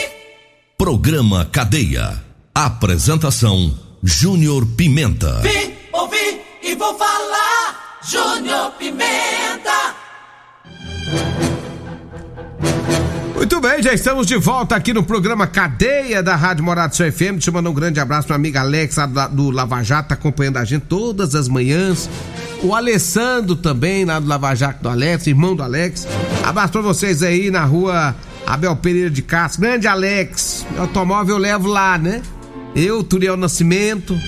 Programa 0.83 1.45
Cadeia. 1.45 2.21
Apresentação 2.53 3.73
Júnior 4.03 4.67
Pimenta. 4.67 5.41
Vim, 5.41 5.75
ouvi 5.93 6.41
e 6.61 6.75
vou 6.75 6.99
falar. 6.99 8.01
Júnior 8.03 8.73
Pimenta. 8.73 9.95
Muito 13.37 13.61
bem, 13.61 13.81
já 13.81 13.95
estamos 13.95 14.27
de 14.27 14.37
volta 14.37 14.75
aqui 14.75 14.93
no 14.93 15.05
programa 15.05 15.47
Cadeia 15.47 16.21
da 16.21 16.35
Rádio 16.35 16.65
Morado 16.65 16.97
Seu 16.97 17.13
FM. 17.13 17.39
Te 17.39 17.49
mando 17.53 17.71
um 17.71 17.75
grande 17.75 18.01
abraço 18.01 18.27
para 18.27 18.35
amiga 18.35 18.63
Alex 18.63 18.97
lá 18.97 19.29
do 19.29 19.53
Lava 19.53 19.85
Jato, 19.85 20.09
tá 20.09 20.15
acompanhando 20.17 20.57
a 20.57 20.65
gente 20.65 20.87
todas 20.87 21.37
as 21.37 21.47
manhãs. 21.47 22.11
O 22.61 22.75
Alessandro 22.75 23.55
também, 23.55 24.05
lá 24.05 24.19
do 24.19 24.27
Lava 24.27 24.53
Jato 24.57 24.83
do 24.83 24.89
Alex, 24.89 25.29
irmão 25.29 25.55
do 25.55 25.63
Alex. 25.63 26.09
Abraço 26.43 26.73
para 26.73 26.83
vocês 26.83 27.23
aí 27.23 27.53
na 27.53 27.65
rua 27.65 28.17
Abel 28.47 28.75
Pereira 28.77 29.11
de 29.11 29.23
Castro. 29.23 29.63
Grande 29.63 29.87
Alex, 29.87 30.67
meu 30.71 30.83
automóvel 30.83 31.37
eu 31.37 31.41
levo 31.41 31.69
lá, 31.69 31.99
né? 31.99 32.23
Eu, 32.75 33.03
Turiel 33.03 33.37
Nascimento. 33.37 34.19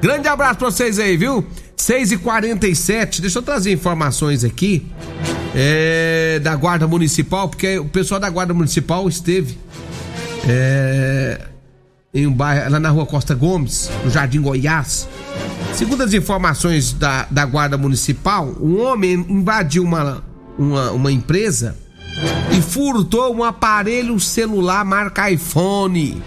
Grande 0.00 0.28
abraço 0.28 0.58
pra 0.58 0.70
vocês 0.70 0.98
aí, 0.98 1.16
viu? 1.16 1.46
6 1.76 2.12
e 2.12 2.18
47 2.18 3.22
deixa 3.22 3.38
eu 3.38 3.42
trazer 3.42 3.72
informações 3.72 4.44
aqui 4.44 4.86
é, 5.54 6.38
da 6.42 6.54
Guarda 6.54 6.86
Municipal, 6.86 7.48
porque 7.48 7.78
o 7.78 7.86
pessoal 7.86 8.20
da 8.20 8.28
Guarda 8.28 8.52
Municipal 8.52 9.08
esteve 9.08 9.58
é, 10.46 11.40
em 12.12 12.26
um 12.26 12.32
bairro, 12.32 12.70
lá 12.70 12.80
na 12.80 12.90
rua 12.90 13.06
Costa 13.06 13.34
Gomes, 13.34 13.90
no 14.04 14.10
Jardim 14.10 14.40
Goiás. 14.40 15.08
Segundo 15.74 16.02
as 16.02 16.12
informações 16.12 16.92
da, 16.92 17.26
da 17.30 17.44
Guarda 17.46 17.78
Municipal, 17.78 18.54
um 18.60 18.80
homem 18.82 19.24
invadiu 19.28 19.82
uma, 19.82 20.22
uma, 20.58 20.90
uma 20.92 21.12
empresa 21.12 21.76
furtou 22.60 23.34
um 23.34 23.44
aparelho 23.44 24.18
celular 24.20 24.84
marca 24.84 25.30
iPhone. 25.30 26.22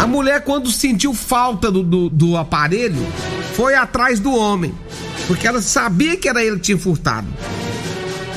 A 0.00 0.06
mulher, 0.06 0.42
quando 0.42 0.70
sentiu 0.70 1.14
falta 1.14 1.70
do, 1.70 1.82
do, 1.82 2.08
do 2.08 2.36
aparelho, 2.36 3.06
foi 3.54 3.74
atrás 3.74 4.18
do 4.18 4.34
homem, 4.34 4.74
porque 5.26 5.46
ela 5.46 5.62
sabia 5.62 6.16
que 6.16 6.28
era 6.28 6.42
ele 6.44 6.56
que 6.56 6.62
tinha 6.62 6.78
furtado. 6.78 7.28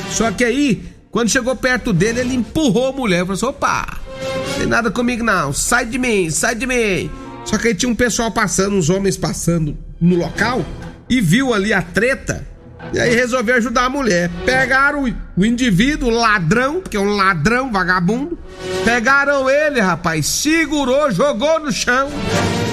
Só 0.09 0.31
que 0.31 0.43
aí, 0.43 0.83
quando 1.09 1.29
chegou 1.29 1.55
perto 1.55 1.91
dele, 1.91 2.19
ele 2.19 2.35
empurrou 2.35 2.89
a 2.89 2.91
mulher. 2.91 3.19
Falou 3.19 3.33
assim: 3.33 3.45
opa, 3.45 3.99
não 4.47 4.53
tem 4.57 4.65
nada 4.67 4.91
comigo 4.91 5.23
não, 5.23 5.51
sai 5.51 5.85
de 5.85 5.97
mim, 5.97 6.29
sai 6.29 6.55
de 6.55 6.67
mim. 6.67 7.09
Só 7.43 7.57
que 7.57 7.69
aí 7.69 7.75
tinha 7.75 7.91
um 7.91 7.95
pessoal 7.95 8.31
passando, 8.31 8.75
uns 8.75 8.89
homens 8.89 9.17
passando 9.17 9.77
no 9.99 10.15
local 10.15 10.65
e 11.09 11.21
viu 11.21 11.53
ali 11.53 11.73
a 11.73 11.81
treta. 11.81 12.54
E 12.93 12.99
aí 12.99 13.13
resolveu 13.13 13.55
ajudar 13.55 13.85
a 13.85 13.89
mulher. 13.89 14.29
Pegaram 14.45 15.03
o, 15.03 15.13
o 15.37 15.45
indivíduo, 15.45 16.09
ladrão, 16.09 16.81
porque 16.81 16.97
é 16.97 16.99
um 16.99 17.15
ladrão, 17.15 17.71
vagabundo. 17.71 18.37
Pegaram 18.83 19.49
ele, 19.49 19.79
rapaz, 19.79 20.25
segurou, 20.25 21.11
jogou 21.11 21.59
no 21.59 21.71
chão. 21.71 22.09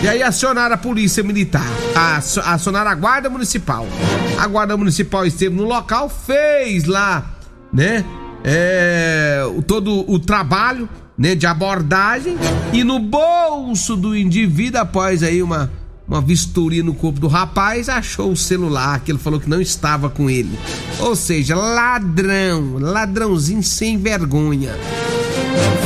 E 0.02 0.08
aí 0.08 0.22
acionaram 0.22 0.74
a 0.74 0.78
polícia 0.78 1.22
militar, 1.22 1.66
acionaram 2.44 2.90
a 2.90 2.94
guarda 2.94 3.30
municipal. 3.30 3.86
A 4.36 4.46
guarda 4.48 4.76
municipal 4.76 5.24
esteve 5.24 5.54
no 5.54 5.64
local, 5.64 6.08
fez 6.08 6.86
lá, 6.86 7.24
né? 7.72 8.04
É, 8.44 9.44
todo 9.68 10.10
o 10.10 10.18
trabalho, 10.18 10.88
né, 11.16 11.36
de 11.36 11.46
abordagem 11.46 12.36
e 12.72 12.82
no 12.82 12.98
bolso 12.98 13.94
do 13.94 14.16
indivíduo 14.16 14.80
após 14.80 15.22
aí 15.22 15.40
uma 15.40 15.70
uma 16.12 16.20
vistoria 16.20 16.82
no 16.82 16.92
corpo 16.92 17.18
do 17.18 17.26
rapaz, 17.26 17.88
achou 17.88 18.32
o 18.32 18.36
celular 18.36 19.00
que 19.00 19.10
ele 19.10 19.18
falou 19.18 19.40
que 19.40 19.48
não 19.48 19.62
estava 19.62 20.10
com 20.10 20.28
ele. 20.28 20.58
Ou 20.98 21.16
seja, 21.16 21.56
ladrão, 21.56 22.76
ladrãozinho 22.78 23.62
sem 23.62 23.96
vergonha. 23.96 24.76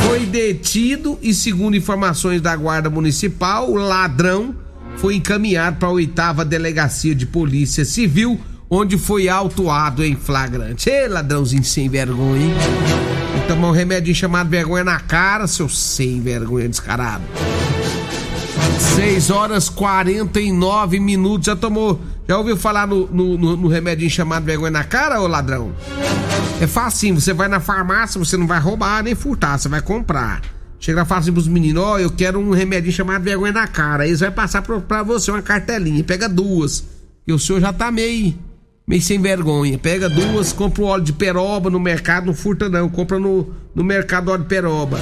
Foi 0.04 0.26
detido 0.26 1.16
e, 1.22 1.32
segundo 1.32 1.76
informações 1.76 2.40
da 2.40 2.56
Guarda 2.56 2.90
Municipal, 2.90 3.70
o 3.70 3.76
ladrão 3.76 4.52
foi 4.96 5.14
encaminhado 5.14 5.76
para 5.76 5.88
a 5.88 5.92
oitava 5.92 6.44
delegacia 6.44 7.14
de 7.14 7.24
polícia 7.24 7.84
civil, 7.84 8.40
onde 8.68 8.98
foi 8.98 9.28
autuado 9.28 10.04
em 10.04 10.16
flagrante. 10.16 10.90
Ê, 10.90 11.06
ladrãozinho 11.06 11.62
sem 11.62 11.88
vergonha, 11.88 12.46
hein? 12.46 12.54
Tomar 13.46 13.68
um 13.68 13.72
remédio 13.72 14.12
chamado 14.12 14.50
vergonha 14.50 14.82
na 14.82 14.98
cara, 14.98 15.46
seu 15.46 15.68
sem 15.68 16.20
vergonha 16.20 16.68
descarado. 16.68 17.22
6 18.96 19.30
horas 19.30 19.68
49 19.68 20.98
minutos. 21.00 21.46
Já 21.46 21.56
tomou. 21.56 22.00
Já 22.28 22.38
ouviu 22.38 22.56
falar 22.56 22.86
no, 22.86 23.06
no, 23.06 23.38
no, 23.38 23.56
no 23.56 23.68
remédio 23.68 24.08
chamado 24.10 24.44
vergonha 24.44 24.70
na 24.70 24.84
cara, 24.84 25.20
ô 25.20 25.26
ladrão? 25.26 25.72
É 26.60 26.66
fácil, 26.66 27.14
você 27.14 27.32
vai 27.32 27.46
na 27.46 27.60
farmácia, 27.60 28.18
você 28.18 28.36
não 28.36 28.46
vai 28.46 28.58
roubar 28.58 29.02
nem 29.04 29.14
furtar, 29.14 29.58
você 29.58 29.68
vai 29.68 29.80
comprar. 29.80 30.42
Chega 30.78 30.98
lá 30.98 31.04
e 31.04 31.08
fala 31.08 31.20
assim 31.20 31.32
pros 31.32 31.48
meninos, 31.48 31.82
ó, 31.82 31.98
eu 31.98 32.10
quero 32.10 32.38
um 32.38 32.50
remédio 32.50 32.90
chamado 32.90 33.22
vergonha 33.22 33.52
na 33.52 33.66
cara. 33.66 34.06
Eles 34.06 34.20
vai 34.20 34.30
passar 34.30 34.62
pra, 34.62 34.80
pra 34.80 35.02
você 35.02 35.30
uma 35.30 35.42
cartelinha, 35.42 36.02
pega 36.02 36.28
duas. 36.28 36.84
E 37.26 37.32
o 37.32 37.38
senhor 37.38 37.60
já 37.60 37.72
tá 37.72 37.90
meio, 37.92 38.34
meio 38.86 39.02
sem 39.02 39.20
vergonha. 39.20 39.78
Pega 39.78 40.08
duas, 40.08 40.52
compra 40.52 40.82
o 40.82 40.86
óleo 40.86 41.04
de 41.04 41.12
peroba 41.12 41.70
no 41.70 41.78
mercado, 41.78 42.26
não 42.26 42.34
furta 42.34 42.68
não, 42.68 42.88
compra 42.88 43.18
no, 43.18 43.52
no 43.74 43.84
mercado 43.84 44.30
óleo 44.30 44.42
de 44.42 44.48
peroba. 44.48 44.98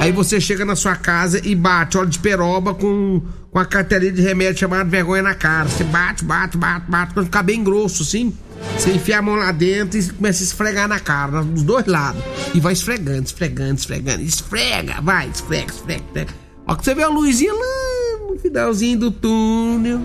Aí 0.00 0.12
você 0.12 0.40
chega 0.40 0.64
na 0.64 0.76
sua 0.76 0.94
casa 0.94 1.40
e 1.44 1.54
bate 1.54 1.98
óleo 1.98 2.08
de 2.08 2.18
peroba 2.20 2.72
com, 2.72 3.20
com 3.50 3.58
a 3.58 3.64
cartelinha 3.64 4.12
de 4.12 4.22
remédio 4.22 4.60
chamado 4.60 4.88
vergonha 4.88 5.22
na 5.22 5.34
cara. 5.34 5.68
Você 5.68 5.82
bate, 5.84 6.24
bate, 6.24 6.56
bate, 6.56 6.88
bate, 6.88 7.14
quando 7.14 7.26
ficar 7.26 7.42
bem 7.42 7.64
grosso 7.64 8.04
assim, 8.04 8.32
você 8.76 8.92
enfia 8.92 9.18
a 9.18 9.22
mão 9.22 9.34
lá 9.34 9.50
dentro 9.50 9.98
e 9.98 10.08
começa 10.08 10.42
a 10.42 10.46
esfregar 10.46 10.88
na 10.88 11.00
cara, 11.00 11.42
dos 11.42 11.64
dois 11.64 11.86
lados. 11.86 12.22
E 12.54 12.60
vai 12.60 12.72
esfregando, 12.72 13.24
esfregando, 13.24 13.74
esfregando. 13.74 14.22
Esfrega, 14.22 15.00
vai, 15.00 15.28
esfrega, 15.28 15.72
esfrega, 15.72 16.04
esfrega. 16.06 16.32
Ó, 16.64 16.74
que 16.76 16.84
você 16.84 16.94
vê 16.94 17.02
a 17.02 17.08
luzinha 17.08 17.52
lá 17.52 18.30
no 18.30 18.38
finalzinho 18.38 18.98
do 19.00 19.10
túnel. 19.10 20.00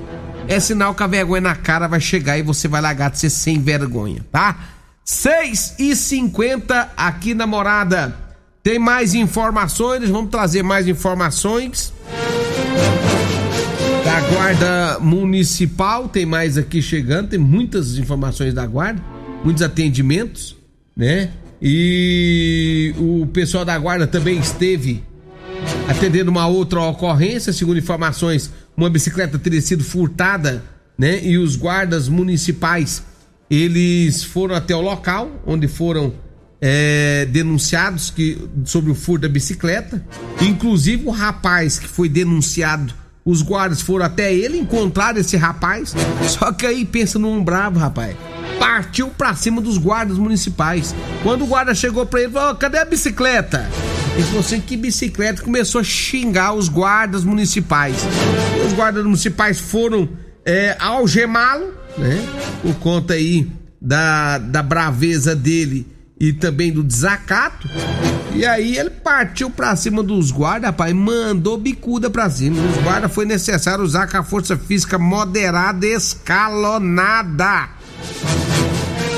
É 0.47 0.59
sinal 0.59 0.95
que 0.95 1.03
a 1.03 1.07
vergonha 1.07 1.41
na 1.41 1.55
cara 1.55 1.87
vai 1.87 1.99
chegar 1.99 2.37
e 2.37 2.41
você 2.41 2.67
vai 2.67 2.81
largar 2.81 3.11
de 3.11 3.19
ser 3.19 3.29
sem 3.29 3.61
vergonha, 3.61 4.25
tá? 4.31 4.57
6 5.05 5.75
e 5.77 5.95
50 5.95 6.93
aqui 6.97 7.33
na 7.33 7.45
morada. 7.45 8.22
Tem 8.63 8.79
mais 8.79 9.13
informações, 9.13 10.09
vamos 10.09 10.31
trazer 10.31 10.63
mais 10.63 10.87
informações 10.87 11.91
da 14.05 14.21
Guarda 14.21 14.99
Municipal. 15.01 16.07
Tem 16.07 16.25
mais 16.25 16.57
aqui 16.57 16.81
chegando, 16.81 17.27
tem 17.27 17.39
muitas 17.39 17.97
informações 17.97 18.53
da 18.53 18.65
Guarda, 18.65 19.03
muitos 19.43 19.61
atendimentos, 19.61 20.55
né? 20.95 21.31
E 21.61 22.95
o 22.97 23.27
pessoal 23.27 23.65
da 23.65 23.77
Guarda 23.77 24.07
também 24.07 24.39
esteve 24.39 25.03
atendendo 25.89 26.31
uma 26.31 26.47
outra 26.47 26.79
ocorrência, 26.83 27.51
segundo 27.51 27.77
informações, 27.79 28.49
uma 28.77 28.89
bicicleta 28.89 29.37
teria 29.37 29.61
sido 29.61 29.83
furtada, 29.83 30.63
né? 30.97 31.21
E 31.21 31.37
os 31.37 31.57
guardas 31.57 32.07
municipais, 32.07 33.03
eles 33.49 34.23
foram 34.23 34.55
até 34.55 34.73
o 34.73 34.79
local 34.79 35.29
onde 35.45 35.67
foram 35.67 36.13
é, 36.65 37.25
denunciados 37.25 38.09
que, 38.09 38.37
sobre 38.63 38.89
o 38.89 38.95
furto 38.95 39.23
da 39.23 39.27
bicicleta. 39.27 40.01
Inclusive 40.39 41.05
o 41.05 41.11
rapaz 41.11 41.77
que 41.77 41.89
foi 41.89 42.07
denunciado, 42.07 42.93
os 43.25 43.41
guardas 43.41 43.81
foram 43.81 44.05
até 44.05 44.33
ele 44.33 44.57
encontrar 44.57 45.17
esse 45.17 45.35
rapaz. 45.35 45.93
Só 46.25 46.53
que 46.53 46.65
aí 46.65 46.85
pensa 46.85 47.19
num 47.19 47.43
bravo, 47.43 47.79
rapaz. 47.79 48.15
Partiu 48.57 49.09
pra 49.09 49.35
cima 49.35 49.59
dos 49.59 49.77
guardas 49.77 50.17
municipais. 50.17 50.95
Quando 51.21 51.43
o 51.43 51.47
guarda 51.47 51.75
chegou 51.75 52.05
pra 52.05 52.21
ele, 52.21 52.31
falou: 52.31 52.55
cadê 52.55 52.77
a 52.77 52.85
bicicleta? 52.85 53.69
Ele 54.13 54.23
falou 54.23 54.39
assim: 54.39 54.61
que 54.61 54.77
bicicleta? 54.77 55.41
Começou 55.41 55.81
a 55.81 55.83
xingar 55.83 56.53
os 56.53 56.69
guardas 56.69 57.25
municipais. 57.25 57.97
Os 58.65 58.71
guardas 58.71 59.03
municipais 59.03 59.59
foram 59.59 60.07
é, 60.45 60.77
algemá-lo, 60.79 61.73
né? 61.97 62.25
Por 62.61 62.75
conta 62.75 63.15
aí 63.15 63.51
da, 63.81 64.37
da 64.37 64.63
braveza 64.63 65.35
dele 65.35 65.92
e 66.23 66.31
também 66.31 66.71
do 66.71 66.81
desacato. 66.81 67.67
E 68.33 68.45
aí 68.45 68.77
ele 68.77 68.89
partiu 68.89 69.49
pra 69.49 69.75
cima 69.75 70.01
dos 70.01 70.31
guardas, 70.31 70.69
rapaz, 70.69 70.93
mandou 70.93 71.57
bicuda 71.57 72.09
pra 72.09 72.29
cima. 72.29 72.55
Os 72.61 72.81
guardas 72.81 73.13
foi 73.13 73.25
necessário 73.25 73.83
usar 73.83 74.07
com 74.07 74.17
a 74.17 74.23
força 74.23 74.57
física 74.57 74.97
moderada 74.97 75.85
escalonada. 75.85 77.69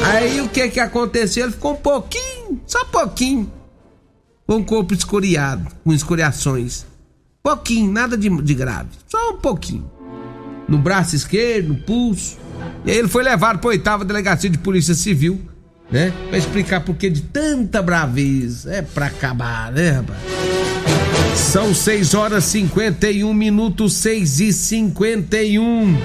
Aí 0.04 0.42
o 0.42 0.50
que 0.50 0.68
que 0.70 0.80
aconteceu? 0.80 1.44
Ele 1.44 1.54
ficou 1.54 1.74
um 1.74 1.78
pouquinho, 1.78 2.60
só 2.66 2.82
um 2.82 2.88
pouquinho, 2.88 3.54
com 4.48 4.58
o 4.58 4.66
corpo 4.66 4.96
escoriado, 4.96 5.68
com 5.84 5.94
escoriações. 5.94 6.86
Pouquinho, 7.44 7.92
nada 7.92 8.18
de, 8.18 8.30
de 8.42 8.54
grave, 8.56 8.90
só 9.08 9.34
um 9.34 9.38
pouquinho. 9.38 9.90
No 10.68 10.80
braço 10.80 11.16
esquerdo, 11.16 11.70
no 11.70 11.76
pulso. 11.76 12.40
E 12.84 12.90
aí 12.90 12.98
ele 12.98 13.08
foi 13.08 13.24
levado 13.24 13.60
para 13.60 13.70
oitava 13.70 14.04
delegacia 14.04 14.50
de 14.50 14.58
polícia 14.58 14.96
civil 14.96 15.55
né? 15.92 16.14
Pra 16.30 16.38
explicar 16.38 16.82
por 16.82 16.96
que 16.96 17.10
de 17.10 17.22
tanta 17.22 17.82
braveza. 17.82 18.74
É 18.74 18.82
pra 18.82 19.08
acabar, 19.08 19.72
né, 19.72 19.92
rapaz? 19.92 20.20
São 21.36 21.74
6 21.74 22.14
horas 22.14 22.44
51 22.46 23.34
minutos, 23.34 23.94
6 23.94 24.40
e 24.40 24.54
51. 24.54 25.98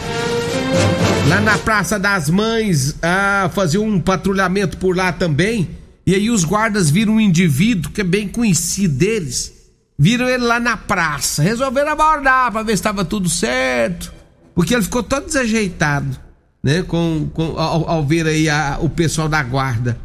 Lá 1.29 1.41
na 1.41 1.59
Praça 1.59 1.99
das 1.99 2.29
Mães, 2.29 2.97
ah, 3.03 3.51
fazia 3.53 3.81
um 3.81 4.01
patrulhamento 4.01 4.77
por 4.77 4.97
lá 4.97 5.13
também. 5.13 5.71
E 6.07 6.15
aí 6.15 6.31
os 6.31 6.45
guardas 6.45 6.91
viram 6.91 7.15
um 7.15 7.21
indivíduo 7.21 7.93
que 7.93 8.01
é 8.01 8.05
bem 8.05 8.27
conhecido 8.27 8.95
deles. 8.95 9.53
Viram 9.99 10.29
ele 10.29 10.45
lá 10.45 10.59
na 10.59 10.77
praça. 10.77 11.43
Resolveram 11.43 11.93
abordar 11.93 12.51
pra 12.51 12.63
ver 12.63 12.73
se 12.73 12.77
estava 12.77 13.05
tudo 13.05 13.29
certo. 13.29 14.13
Porque 14.55 14.75
ele 14.75 14.83
ficou 14.83 15.03
todo 15.03 15.27
desajeitado 15.27 16.30
né? 16.63 16.83
Com, 16.83 17.29
com 17.33 17.59
ao, 17.59 17.89
ao, 17.89 18.07
ver 18.07 18.27
aí 18.27 18.49
a, 18.49 18.79
o 18.81 18.89
pessoal 18.89 19.29
da 19.29 19.43
guarda. 19.43 19.99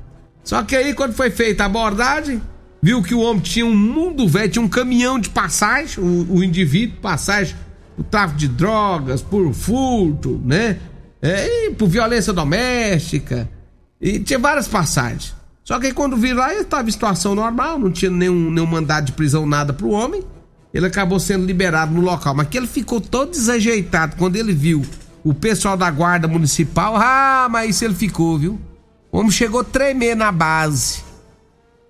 Só 0.44 0.63
que 0.63 0.76
aí 0.76 0.94
quando 0.94 1.13
foi 1.13 1.32
feita 1.32 1.63
a 1.63 1.65
abordagem, 1.65 2.41
viu 2.82 3.02
que 3.02 3.13
o 3.13 3.20
homem 3.20 3.41
tinha 3.41 3.65
um 3.65 3.76
mundo 3.76 4.28
velho, 4.28 4.50
tinha 4.50 4.63
um 4.63 4.70
caminhão 4.70 5.20
de 5.20 5.30
passagem, 5.30 6.04
o, 6.04 6.36
o 6.38 6.44
indivíduo, 6.44 7.00
passagem 7.02 7.56
por 7.96 8.04
tráfico 8.04 8.39
de 8.39 8.48
drogas, 8.48 9.22
por 9.22 9.54
furto, 9.54 10.41
né? 10.44 10.78
É, 11.22 11.72
por 11.72 11.88
violência 11.88 12.32
doméstica. 12.32 13.50
E 14.00 14.20
tinha 14.20 14.38
várias 14.38 14.68
passagens. 14.68 15.34
Só 15.63 15.80
que 15.80 15.88
aí 15.88 15.94
quando 15.94 16.15
viram 16.15 16.38
lá, 16.38 16.54
estava 16.54 16.88
em 16.88 16.91
situação 16.91 17.34
normal, 17.34 17.80
não 17.80 17.91
tinha 17.91 18.12
nenhum, 18.12 18.52
nenhum 18.52 18.68
mandado 18.68 19.08
de 19.08 19.12
prisão, 19.13 19.48
nada 19.48 19.74
pro 19.74 19.89
homem. 19.89 20.24
Ele 20.72 20.86
acabou 20.86 21.20
sendo 21.20 21.46
liberado 21.46 21.91
no 21.91 22.02
local. 22.02 22.36
Mas 22.36 22.50
que 22.50 22.58
ele 22.58 22.68
ficou 22.68 23.02
todo 23.02 23.32
desajeitado 23.32 24.15
quando 24.18 24.36
ele 24.36 24.54
viu 24.54 24.86
o 25.26 25.34
pessoal 25.34 25.76
da 25.76 25.90
guarda 25.90 26.28
municipal, 26.28 26.96
ah, 26.96 27.48
mas 27.50 27.72
isso 27.72 27.84
ele 27.84 27.96
ficou, 27.96 28.38
viu? 28.38 28.62
O 29.12 29.18
homem 29.18 29.32
chegou 29.32 29.62
a 29.62 29.64
tremer 29.64 30.16
na 30.16 30.32
base. 30.32 31.04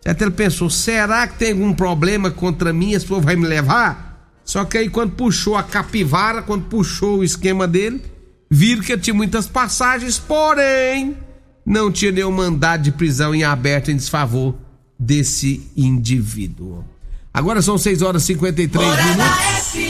Até 0.05 0.23
ele 0.23 0.31
pensou, 0.31 0.69
será 0.69 1.27
que 1.27 1.37
tem 1.37 1.51
algum 1.51 1.73
problema 1.73 2.31
contra 2.31 2.71
mim? 2.71 2.93
Esse 2.93 3.05
povo 3.05 3.19
vai 3.19 3.35
me 3.35 3.45
levar? 3.45 4.31
Só 4.45 4.63
que 4.63 4.77
aí 4.77 4.89
quando 4.89 5.11
puxou 5.11 5.57
a 5.57 5.63
capivara, 5.63 6.43
quando 6.43 6.63
puxou 6.63 7.17
o 7.17 7.23
esquema 7.25 7.67
dele, 7.67 8.01
viram 8.49 8.81
que 8.81 8.97
tinha 8.97 9.13
muitas 9.13 9.47
passagens, 9.47 10.17
porém 10.17 11.17
não 11.65 11.91
tinha 11.91 12.13
nenhum 12.13 12.31
mandado 12.31 12.83
de 12.83 12.91
prisão 12.93 13.35
em 13.35 13.43
aberto 13.43 13.91
em 13.91 13.97
desfavor 13.97 14.55
desse 14.97 15.69
indivíduo. 15.75 16.85
Agora 17.33 17.61
são 17.61 17.77
6 17.77 18.01
horas 18.01 18.23
e 18.23 18.27
53 18.27 18.85
Morada 18.85 19.03
minutos. 19.03 19.84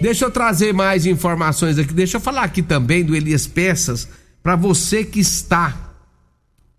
Deixa 0.00 0.26
eu 0.26 0.30
trazer 0.30 0.74
mais 0.74 1.06
informações 1.06 1.78
aqui. 1.78 1.92
Deixa 1.94 2.18
eu 2.18 2.20
falar 2.20 2.42
aqui 2.42 2.62
também 2.62 3.02
do 3.02 3.16
Elias 3.16 3.46
Peças. 3.46 4.06
Para 4.42 4.54
você 4.54 5.04
que 5.04 5.20
está 5.20 5.94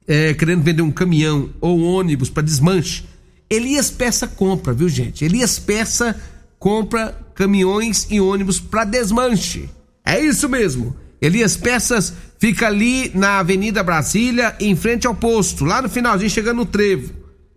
é, 0.07 0.33
querendo 0.33 0.63
vender 0.63 0.83
um 0.83 0.91
caminhão 0.91 1.49
ou 1.59 1.79
um 1.79 1.83
ônibus 1.83 2.29
para 2.29 2.43
desmanche, 2.43 3.05
Elias 3.49 3.89
Peça 3.89 4.27
compra, 4.27 4.73
viu 4.73 4.87
gente? 4.87 5.25
Elias 5.25 5.57
Peça 5.57 6.15
compra 6.59 7.17
caminhões 7.33 8.07
e 8.09 8.21
ônibus 8.21 8.59
para 8.59 8.83
desmanche. 8.83 9.69
É 10.05 10.19
isso 10.19 10.47
mesmo. 10.47 10.95
Elias 11.19 11.57
Peças 11.57 12.13
fica 12.37 12.67
ali 12.67 13.11
na 13.15 13.39
Avenida 13.39 13.83
Brasília, 13.83 14.55
em 14.59 14.75
frente 14.75 15.07
ao 15.07 15.15
posto, 15.15 15.65
lá 15.65 15.81
no 15.81 15.89
finalzinho, 15.89 16.29
chegando 16.29 16.57
no 16.57 16.65
trevo. 16.65 17.13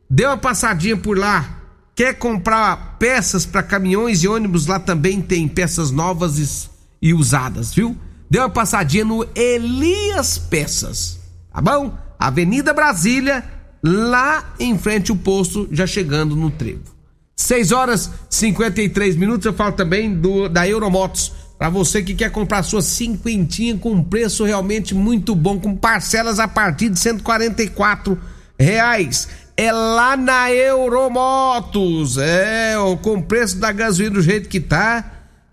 Dê 0.09 0.25
uma 0.25 0.39
passadinha 0.39 0.97
por 0.97 1.19
lá 1.19 1.60
Quer 1.95 2.15
comprar 2.15 2.97
peças 2.99 3.45
para 3.45 3.63
caminhões 3.63 4.23
e 4.23 4.29
ônibus? 4.29 4.67
Lá 4.67 4.79
também 4.79 5.21
tem 5.21 5.47
peças 5.47 5.91
novas 5.91 6.71
e, 7.01 7.13
usadas, 7.13 7.75
viu? 7.75 7.97
Dê 8.29 8.39
uma 8.39 8.49
passadinha 8.49 9.05
no 9.05 9.27
Elias 9.35 10.39
Peças, 10.39 11.19
tá 11.53 11.61
bom? 11.61 11.93
Avenida 12.19 12.73
Brasília, 12.73 13.45
lá 13.83 14.55
em 14.59 14.79
frente 14.79 15.11
ao 15.11 15.17
posto, 15.17 15.69
já 15.73 15.87
chegando 15.87 16.37
no 16.37 16.51
trevo. 16.51 17.01
6 17.35 17.73
horas 17.73 18.11
53 18.29 19.17
minutos. 19.17 19.47
Eu 19.47 19.55
falo 19.55 19.73
também 19.73 20.15
do 20.15 20.49
da 20.49 20.69
Euromotos. 20.69 21.33
Para 21.59 21.69
você 21.69 22.03
que 22.03 22.15
quer 22.15 22.31
comprar 22.31 22.63
sua 22.63 22.81
cinquentinha 22.81 23.77
com 23.77 23.93
um 23.93 24.03
preço 24.03 24.45
realmente 24.45 24.95
muito 24.95 25.35
bom, 25.35 25.59
com 25.59 25.77
parcelas 25.77 26.39
a 26.39 26.49
partir 26.49 26.89
de 26.89 26.99
144 26.99 28.19
reais 28.59 29.29
é 29.61 29.71
lá 29.73 30.17
na 30.17 30.51
Euromotos. 30.51 32.17
É, 32.17 32.75
com 33.03 33.17
o 33.17 33.23
preço 33.23 33.59
da 33.59 33.71
gasolina 33.71 34.15
do 34.15 34.23
jeito 34.23 34.49
que 34.49 34.59
tá, 34.59 35.05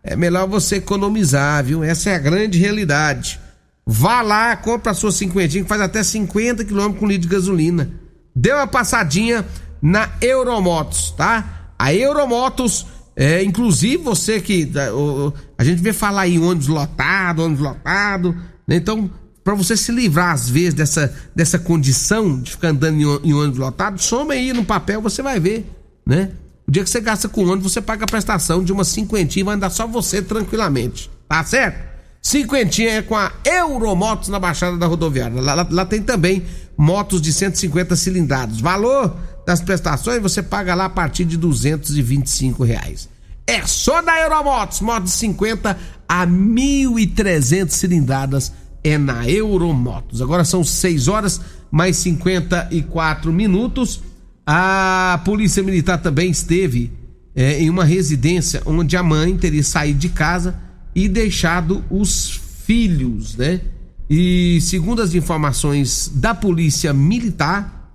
é 0.01 0.15
melhor 0.15 0.47
você 0.47 0.77
economizar, 0.77 1.61
viu? 1.65 1.83
Essa 1.83 2.11
é 2.11 2.15
a 2.15 2.19
grande 2.19 2.57
realidade. 2.57 3.37
Vá 3.85 4.21
lá, 4.21 4.55
compra 4.55 4.93
a 4.93 4.95
sua 4.95 5.11
cinquentinha, 5.11 5.61
que 5.61 5.69
faz 5.69 5.81
até 5.81 6.01
50 6.03 6.63
km 6.63 6.93
com 6.93 7.05
litro 7.05 7.27
de 7.27 7.35
gasolina. 7.35 7.89
Dê 8.33 8.53
uma 8.53 8.67
passadinha 8.67 9.45
na 9.81 10.09
Euromotos, 10.21 11.11
tá? 11.11 11.73
A 11.77 11.93
Euromotos, 11.93 12.87
é, 13.13 13.43
inclusive 13.43 13.97
você 13.97 14.39
que. 14.39 14.71
A, 14.77 15.61
a 15.61 15.63
gente 15.65 15.81
vê 15.81 15.91
falar 15.91 16.29
em 16.29 16.39
ônibus 16.39 16.67
lotado, 16.67 17.43
ônibus 17.43 17.63
lotado, 17.65 18.33
né? 18.65 18.77
Então 18.77 19.09
para 19.47 19.55
você 19.55 19.77
se 19.77 19.93
livrar 19.93 20.33
às 20.33 20.49
vezes 20.49 20.73
dessa, 20.73 21.15
dessa 21.33 21.57
condição 21.57 22.37
de 22.41 22.51
ficar 22.51 22.67
andando 22.67 22.97
em, 22.97 23.29
em 23.29 23.33
ônibus 23.33 23.57
lotado, 23.57 23.97
soma 23.97 24.33
aí 24.33 24.51
no 24.51 24.65
papel, 24.65 25.01
você 25.01 25.21
vai 25.21 25.39
ver, 25.39 25.65
né? 26.05 26.31
O 26.67 26.71
dia 26.71 26.83
que 26.83 26.89
você 26.89 26.99
gasta 26.99 27.29
com 27.29 27.45
ônibus, 27.45 27.71
você 27.71 27.79
paga 27.79 28.03
a 28.03 28.07
prestação 28.07 28.61
de 28.61 28.73
uma 28.73 28.83
cinquentinha 28.83 29.39
e 29.39 29.45
vai 29.45 29.55
andar 29.55 29.69
só 29.69 29.87
você 29.87 30.21
tranquilamente. 30.21 31.09
Tá 31.29 31.41
certo? 31.45 31.81
Cinquentinha 32.21 32.89
é 32.89 33.01
com 33.01 33.15
a 33.15 33.31
Euromotos 33.45 34.27
na 34.27 34.37
Baixada 34.37 34.75
da 34.75 34.85
Rodoviária. 34.85 35.39
Lá, 35.41 35.53
lá, 35.53 35.67
lá, 35.71 35.85
tem 35.85 36.01
também 36.01 36.43
motos 36.77 37.21
de 37.21 37.31
150 37.31 37.95
cilindrados. 37.95 38.59
Valor 38.59 39.15
das 39.45 39.61
prestações 39.61 40.21
você 40.21 40.43
paga 40.43 40.75
lá 40.75 40.85
a 40.85 40.89
partir 40.89 41.23
de 41.23 41.37
225 41.37 42.65
reais. 42.65 43.07
É 43.47 43.65
só 43.65 44.01
da 44.01 44.19
Euromotos, 44.19 44.81
motos 44.81 45.11
de 45.11 45.17
50 45.19 45.77
a 46.05 46.27
1.300 46.27 47.69
cilindradas 47.69 48.51
é 48.83 48.97
na 48.97 49.29
Euromotos. 49.29 50.21
Agora 50.21 50.43
são 50.43 50.63
6 50.63 51.07
horas 51.07 51.41
mais 51.71 51.97
54 51.97 53.31
minutos. 53.31 54.01
A 54.45 55.21
Polícia 55.25 55.61
Militar 55.61 55.97
também 55.97 56.31
esteve 56.31 56.91
é, 57.35 57.61
em 57.61 57.69
uma 57.69 57.83
residência 57.83 58.61
onde 58.65 58.95
a 58.95 59.03
mãe 59.03 59.35
teria 59.37 59.63
saído 59.63 59.99
de 59.99 60.09
casa 60.09 60.59
e 60.95 61.07
deixado 61.07 61.83
os 61.89 62.41
filhos, 62.65 63.35
né? 63.35 63.61
E 64.09 64.59
segundo 64.61 65.01
as 65.01 65.13
informações 65.13 66.09
da 66.15 66.33
Polícia 66.33 66.93
Militar, 66.93 67.91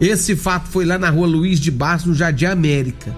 esse 0.00 0.36
fato 0.36 0.68
foi 0.68 0.84
lá 0.84 0.96
na 0.96 1.10
rua 1.10 1.26
Luiz 1.26 1.60
de 1.60 1.70
Barros, 1.70 2.06
no 2.06 2.14
Jardim 2.14 2.46
América. 2.46 3.14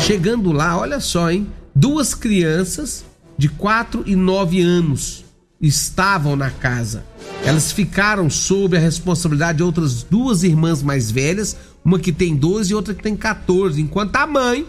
Chegando 0.00 0.52
lá, 0.52 0.78
olha 0.78 1.00
só, 1.00 1.30
hein? 1.30 1.48
Duas 1.74 2.14
crianças 2.14 3.04
de 3.36 3.48
4 3.48 4.04
e 4.06 4.16
9 4.16 4.60
anos 4.60 5.25
estavam 5.60 6.36
na 6.36 6.50
casa. 6.50 7.04
Elas 7.44 7.72
ficaram 7.72 8.28
sob 8.28 8.76
a 8.76 8.80
responsabilidade 8.80 9.58
de 9.58 9.64
outras 9.64 10.02
duas 10.02 10.42
irmãs 10.42 10.82
mais 10.82 11.10
velhas, 11.10 11.56
uma 11.84 11.98
que 11.98 12.12
tem 12.12 12.34
12 12.34 12.72
e 12.72 12.74
outra 12.74 12.94
que 12.94 13.02
tem 13.02 13.16
14, 13.16 13.80
enquanto 13.80 14.16
a 14.16 14.26
mãe, 14.26 14.66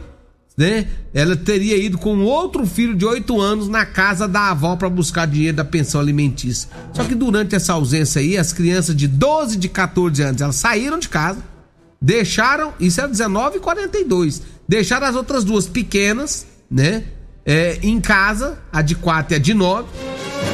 né, 0.56 0.88
ela 1.14 1.36
teria 1.36 1.78
ido 1.78 1.98
com 1.98 2.20
outro 2.22 2.66
filho 2.66 2.96
de 2.96 3.06
8 3.06 3.40
anos 3.40 3.68
na 3.68 3.86
casa 3.86 4.28
da 4.28 4.50
avó 4.50 4.76
para 4.76 4.90
buscar 4.90 5.28
dinheiro 5.28 5.58
da 5.58 5.66
pensão 5.66 6.02
alimentícia. 6.02 6.70
Só 6.94 7.04
que 7.04 7.14
durante 7.14 7.56
essa 7.56 7.74
ausência 7.74 8.22
aí, 8.22 8.38
as 8.38 8.54
crianças 8.54 8.96
de 8.96 9.08
12 9.08 9.56
e 9.56 9.60
de 9.60 9.70
14 9.70 10.22
anos, 10.24 10.42
elas 10.42 10.56
saíram 10.56 10.98
de 10.98 11.10
casa, 11.10 11.44
deixaram, 12.02 12.74
isso 12.80 13.02
é 13.02 13.08
19 13.08 13.58
e 13.58 13.60
42, 13.60 14.42
deixaram 14.68 15.08
as 15.08 15.16
outras 15.16 15.44
duas 15.44 15.68
pequenas, 15.68 16.48
né, 16.70 17.04
é, 17.46 17.80
em 17.82 18.00
casa, 18.02 18.60
a 18.72 18.82
de 18.82 18.96
4 18.96 19.34
e 19.34 19.36
a 19.36 19.40
de 19.40 19.54
9 19.54 19.88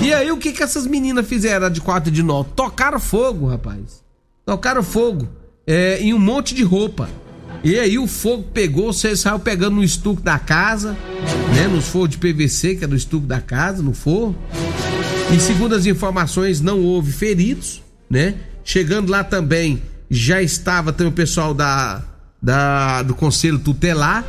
e 0.03 0.13
aí 0.13 0.31
o 0.31 0.37
que 0.37 0.51
que 0.51 0.61
essas 0.61 0.85
meninas 0.85 1.25
fizeram 1.27 1.69
de 1.69 1.79
4 1.79 2.09
e 2.09 2.11
de 2.13 2.21
9? 2.21 2.49
Tocaram 2.55 2.99
fogo, 2.99 3.47
rapaz. 3.47 4.03
Tocaram 4.45 4.83
fogo 4.83 5.29
é, 5.65 5.99
em 6.01 6.13
um 6.13 6.19
monte 6.19 6.53
de 6.53 6.63
roupa. 6.63 7.09
E 7.63 7.79
aí 7.79 7.97
o 7.97 8.07
fogo 8.07 8.43
pegou, 8.53 8.91
você 8.91 9.15
saiu 9.15 9.39
pegando 9.39 9.77
no 9.77 9.83
estuque 9.83 10.21
da 10.21 10.37
casa, 10.37 10.97
né? 11.55 11.67
Nos 11.67 11.87
forros 11.87 12.09
de 12.09 12.17
PVC, 12.17 12.75
que 12.75 12.83
é 12.83 12.87
do 12.87 12.95
estuque 12.95 13.25
da 13.25 13.39
casa, 13.39 13.81
no 13.81 13.93
forro. 13.93 14.35
E 15.33 15.39
segundo 15.39 15.73
as 15.73 15.85
informações, 15.85 16.59
não 16.59 16.81
houve 16.81 17.13
feridos, 17.13 17.81
né? 18.09 18.35
Chegando 18.65 19.09
lá 19.09 19.23
também, 19.23 19.81
já 20.09 20.41
estava 20.41 20.91
também 20.91 21.13
o 21.13 21.15
pessoal 21.15 21.53
da, 21.53 22.03
da 22.41 23.01
do 23.03 23.15
Conselho 23.15 23.59
Tutelar. 23.59 24.25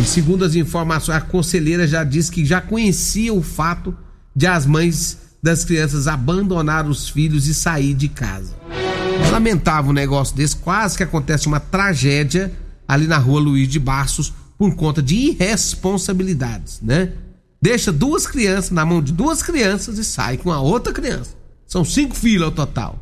E 0.00 0.04
segundo 0.04 0.44
as 0.44 0.54
informações, 0.54 1.18
a 1.18 1.20
conselheira 1.20 1.86
já 1.86 2.04
disse 2.04 2.30
que 2.30 2.44
já 2.44 2.60
conhecia 2.60 3.34
o 3.34 3.42
fato 3.42 3.96
de 4.34 4.46
as 4.46 4.66
mães 4.66 5.18
das 5.42 5.64
crianças 5.64 6.06
abandonar 6.06 6.86
os 6.86 7.08
filhos 7.08 7.46
e 7.46 7.54
sair 7.54 7.94
de 7.94 8.08
casa. 8.08 8.54
Lamentável 9.30 9.90
um 9.90 9.94
negócio 9.94 10.36
desse, 10.36 10.56
quase 10.56 10.96
que 10.96 11.02
acontece 11.02 11.46
uma 11.46 11.60
tragédia 11.60 12.52
ali 12.86 13.06
na 13.06 13.18
rua 13.18 13.40
Luiz 13.40 13.68
de 13.68 13.78
Bastos 13.78 14.32
por 14.58 14.74
conta 14.74 15.02
de 15.02 15.14
irresponsabilidades, 15.14 16.80
né? 16.82 17.12
Deixa 17.62 17.92
duas 17.92 18.26
crianças 18.26 18.70
na 18.70 18.84
mão 18.84 19.02
de 19.02 19.12
duas 19.12 19.42
crianças 19.42 19.98
e 19.98 20.04
sai 20.04 20.36
com 20.36 20.50
a 20.50 20.60
outra 20.60 20.92
criança. 20.92 21.34
São 21.66 21.84
cinco 21.84 22.14
filhos 22.14 22.44
ao 22.44 22.50
total. 22.50 22.98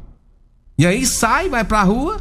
E 0.76 0.84
aí 0.84 1.06
sai, 1.06 1.48
vai 1.48 1.64
pra 1.64 1.82
rua. 1.82 2.18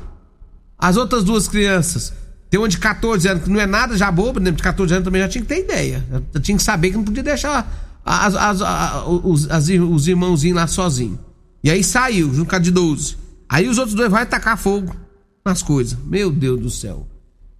As 0.77 0.97
outras 0.97 1.23
duas 1.23 1.47
crianças 1.47 2.13
tem 2.49 2.59
uma 2.59 2.69
de 2.69 2.77
14 2.77 3.27
anos 3.27 3.43
que 3.43 3.49
não 3.49 3.59
é 3.59 3.65
nada 3.65 3.97
já 3.97 4.09
bobo, 4.09 4.39
né? 4.39 4.51
De 4.51 4.63
14 4.63 4.93
anos 4.93 5.05
também 5.05 5.21
já 5.21 5.27
tinha 5.27 5.41
que 5.41 5.47
ter 5.47 5.59
ideia. 5.59 6.05
Já 6.33 6.39
tinha 6.39 6.57
que 6.57 6.63
saber 6.63 6.91
que 6.91 6.97
não 6.97 7.03
podia 7.03 7.23
deixar 7.23 7.86
as, 8.07 8.35
as, 8.35 8.61
as, 8.61 9.03
os, 9.05 9.51
as, 9.51 9.67
os 9.67 10.07
irmãozinhos 10.07 10.55
lá 10.55 10.65
sozinhos. 10.65 11.19
E 11.61 11.69
aí 11.69 11.83
saiu, 11.83 12.33
junto 12.33 12.49
com 12.49 12.55
a 12.55 12.59
de 12.59 12.71
12. 12.71 13.17
Aí 13.49 13.67
os 13.67 13.77
outros 13.77 13.95
dois 13.95 14.09
vão 14.09 14.25
tacar 14.25 14.57
fogo 14.57 14.95
nas 15.45 15.61
coisas. 15.61 15.97
Meu 16.05 16.31
Deus 16.31 16.59
do 16.61 16.69
céu. 16.69 17.05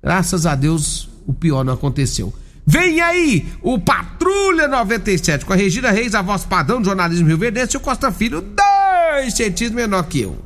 Graças 0.02 0.46
a 0.46 0.56
Deus, 0.56 1.10
o 1.26 1.34
pior 1.34 1.66
não 1.66 1.74
aconteceu. 1.74 2.34
Vem 2.66 3.02
aí 3.02 3.46
o 3.62 3.80
Patrulha 3.80 4.68
97 4.68 5.46
com 5.46 5.54
a 5.54 5.56
Regina 5.56 5.92
Reis, 5.92 6.16
a 6.16 6.22
voz 6.22 6.46
padrão 6.46 6.82
do 6.82 6.86
jornalismo 6.86 7.28
Rio 7.28 7.38
Verde, 7.38 7.60
e 7.74 7.78
o 7.78 7.80
Costa 7.80 8.12
Filho, 8.12 8.42
dois 8.42 9.34
centímetros 9.34 9.72
menor 9.72 10.04
que 10.04 10.22
eu. 10.22 10.38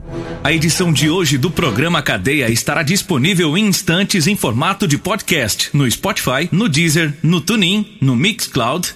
A 0.43 0.51
edição 0.51 0.91
de 0.91 1.09
hoje 1.09 1.37
do 1.37 1.51
programa 1.51 2.01
Cadeia 2.01 2.49
estará 2.49 2.81
disponível 2.81 3.55
em 3.57 3.67
instantes 3.67 4.25
em 4.25 4.35
formato 4.35 4.87
de 4.87 4.97
podcast 4.97 5.69
no 5.73 5.89
Spotify, 5.89 6.47
no 6.51 6.69
Deezer, 6.69 7.13
no 7.21 7.41
TuneIn, 7.41 7.97
no 8.01 8.15
Mixcloud 8.15 8.95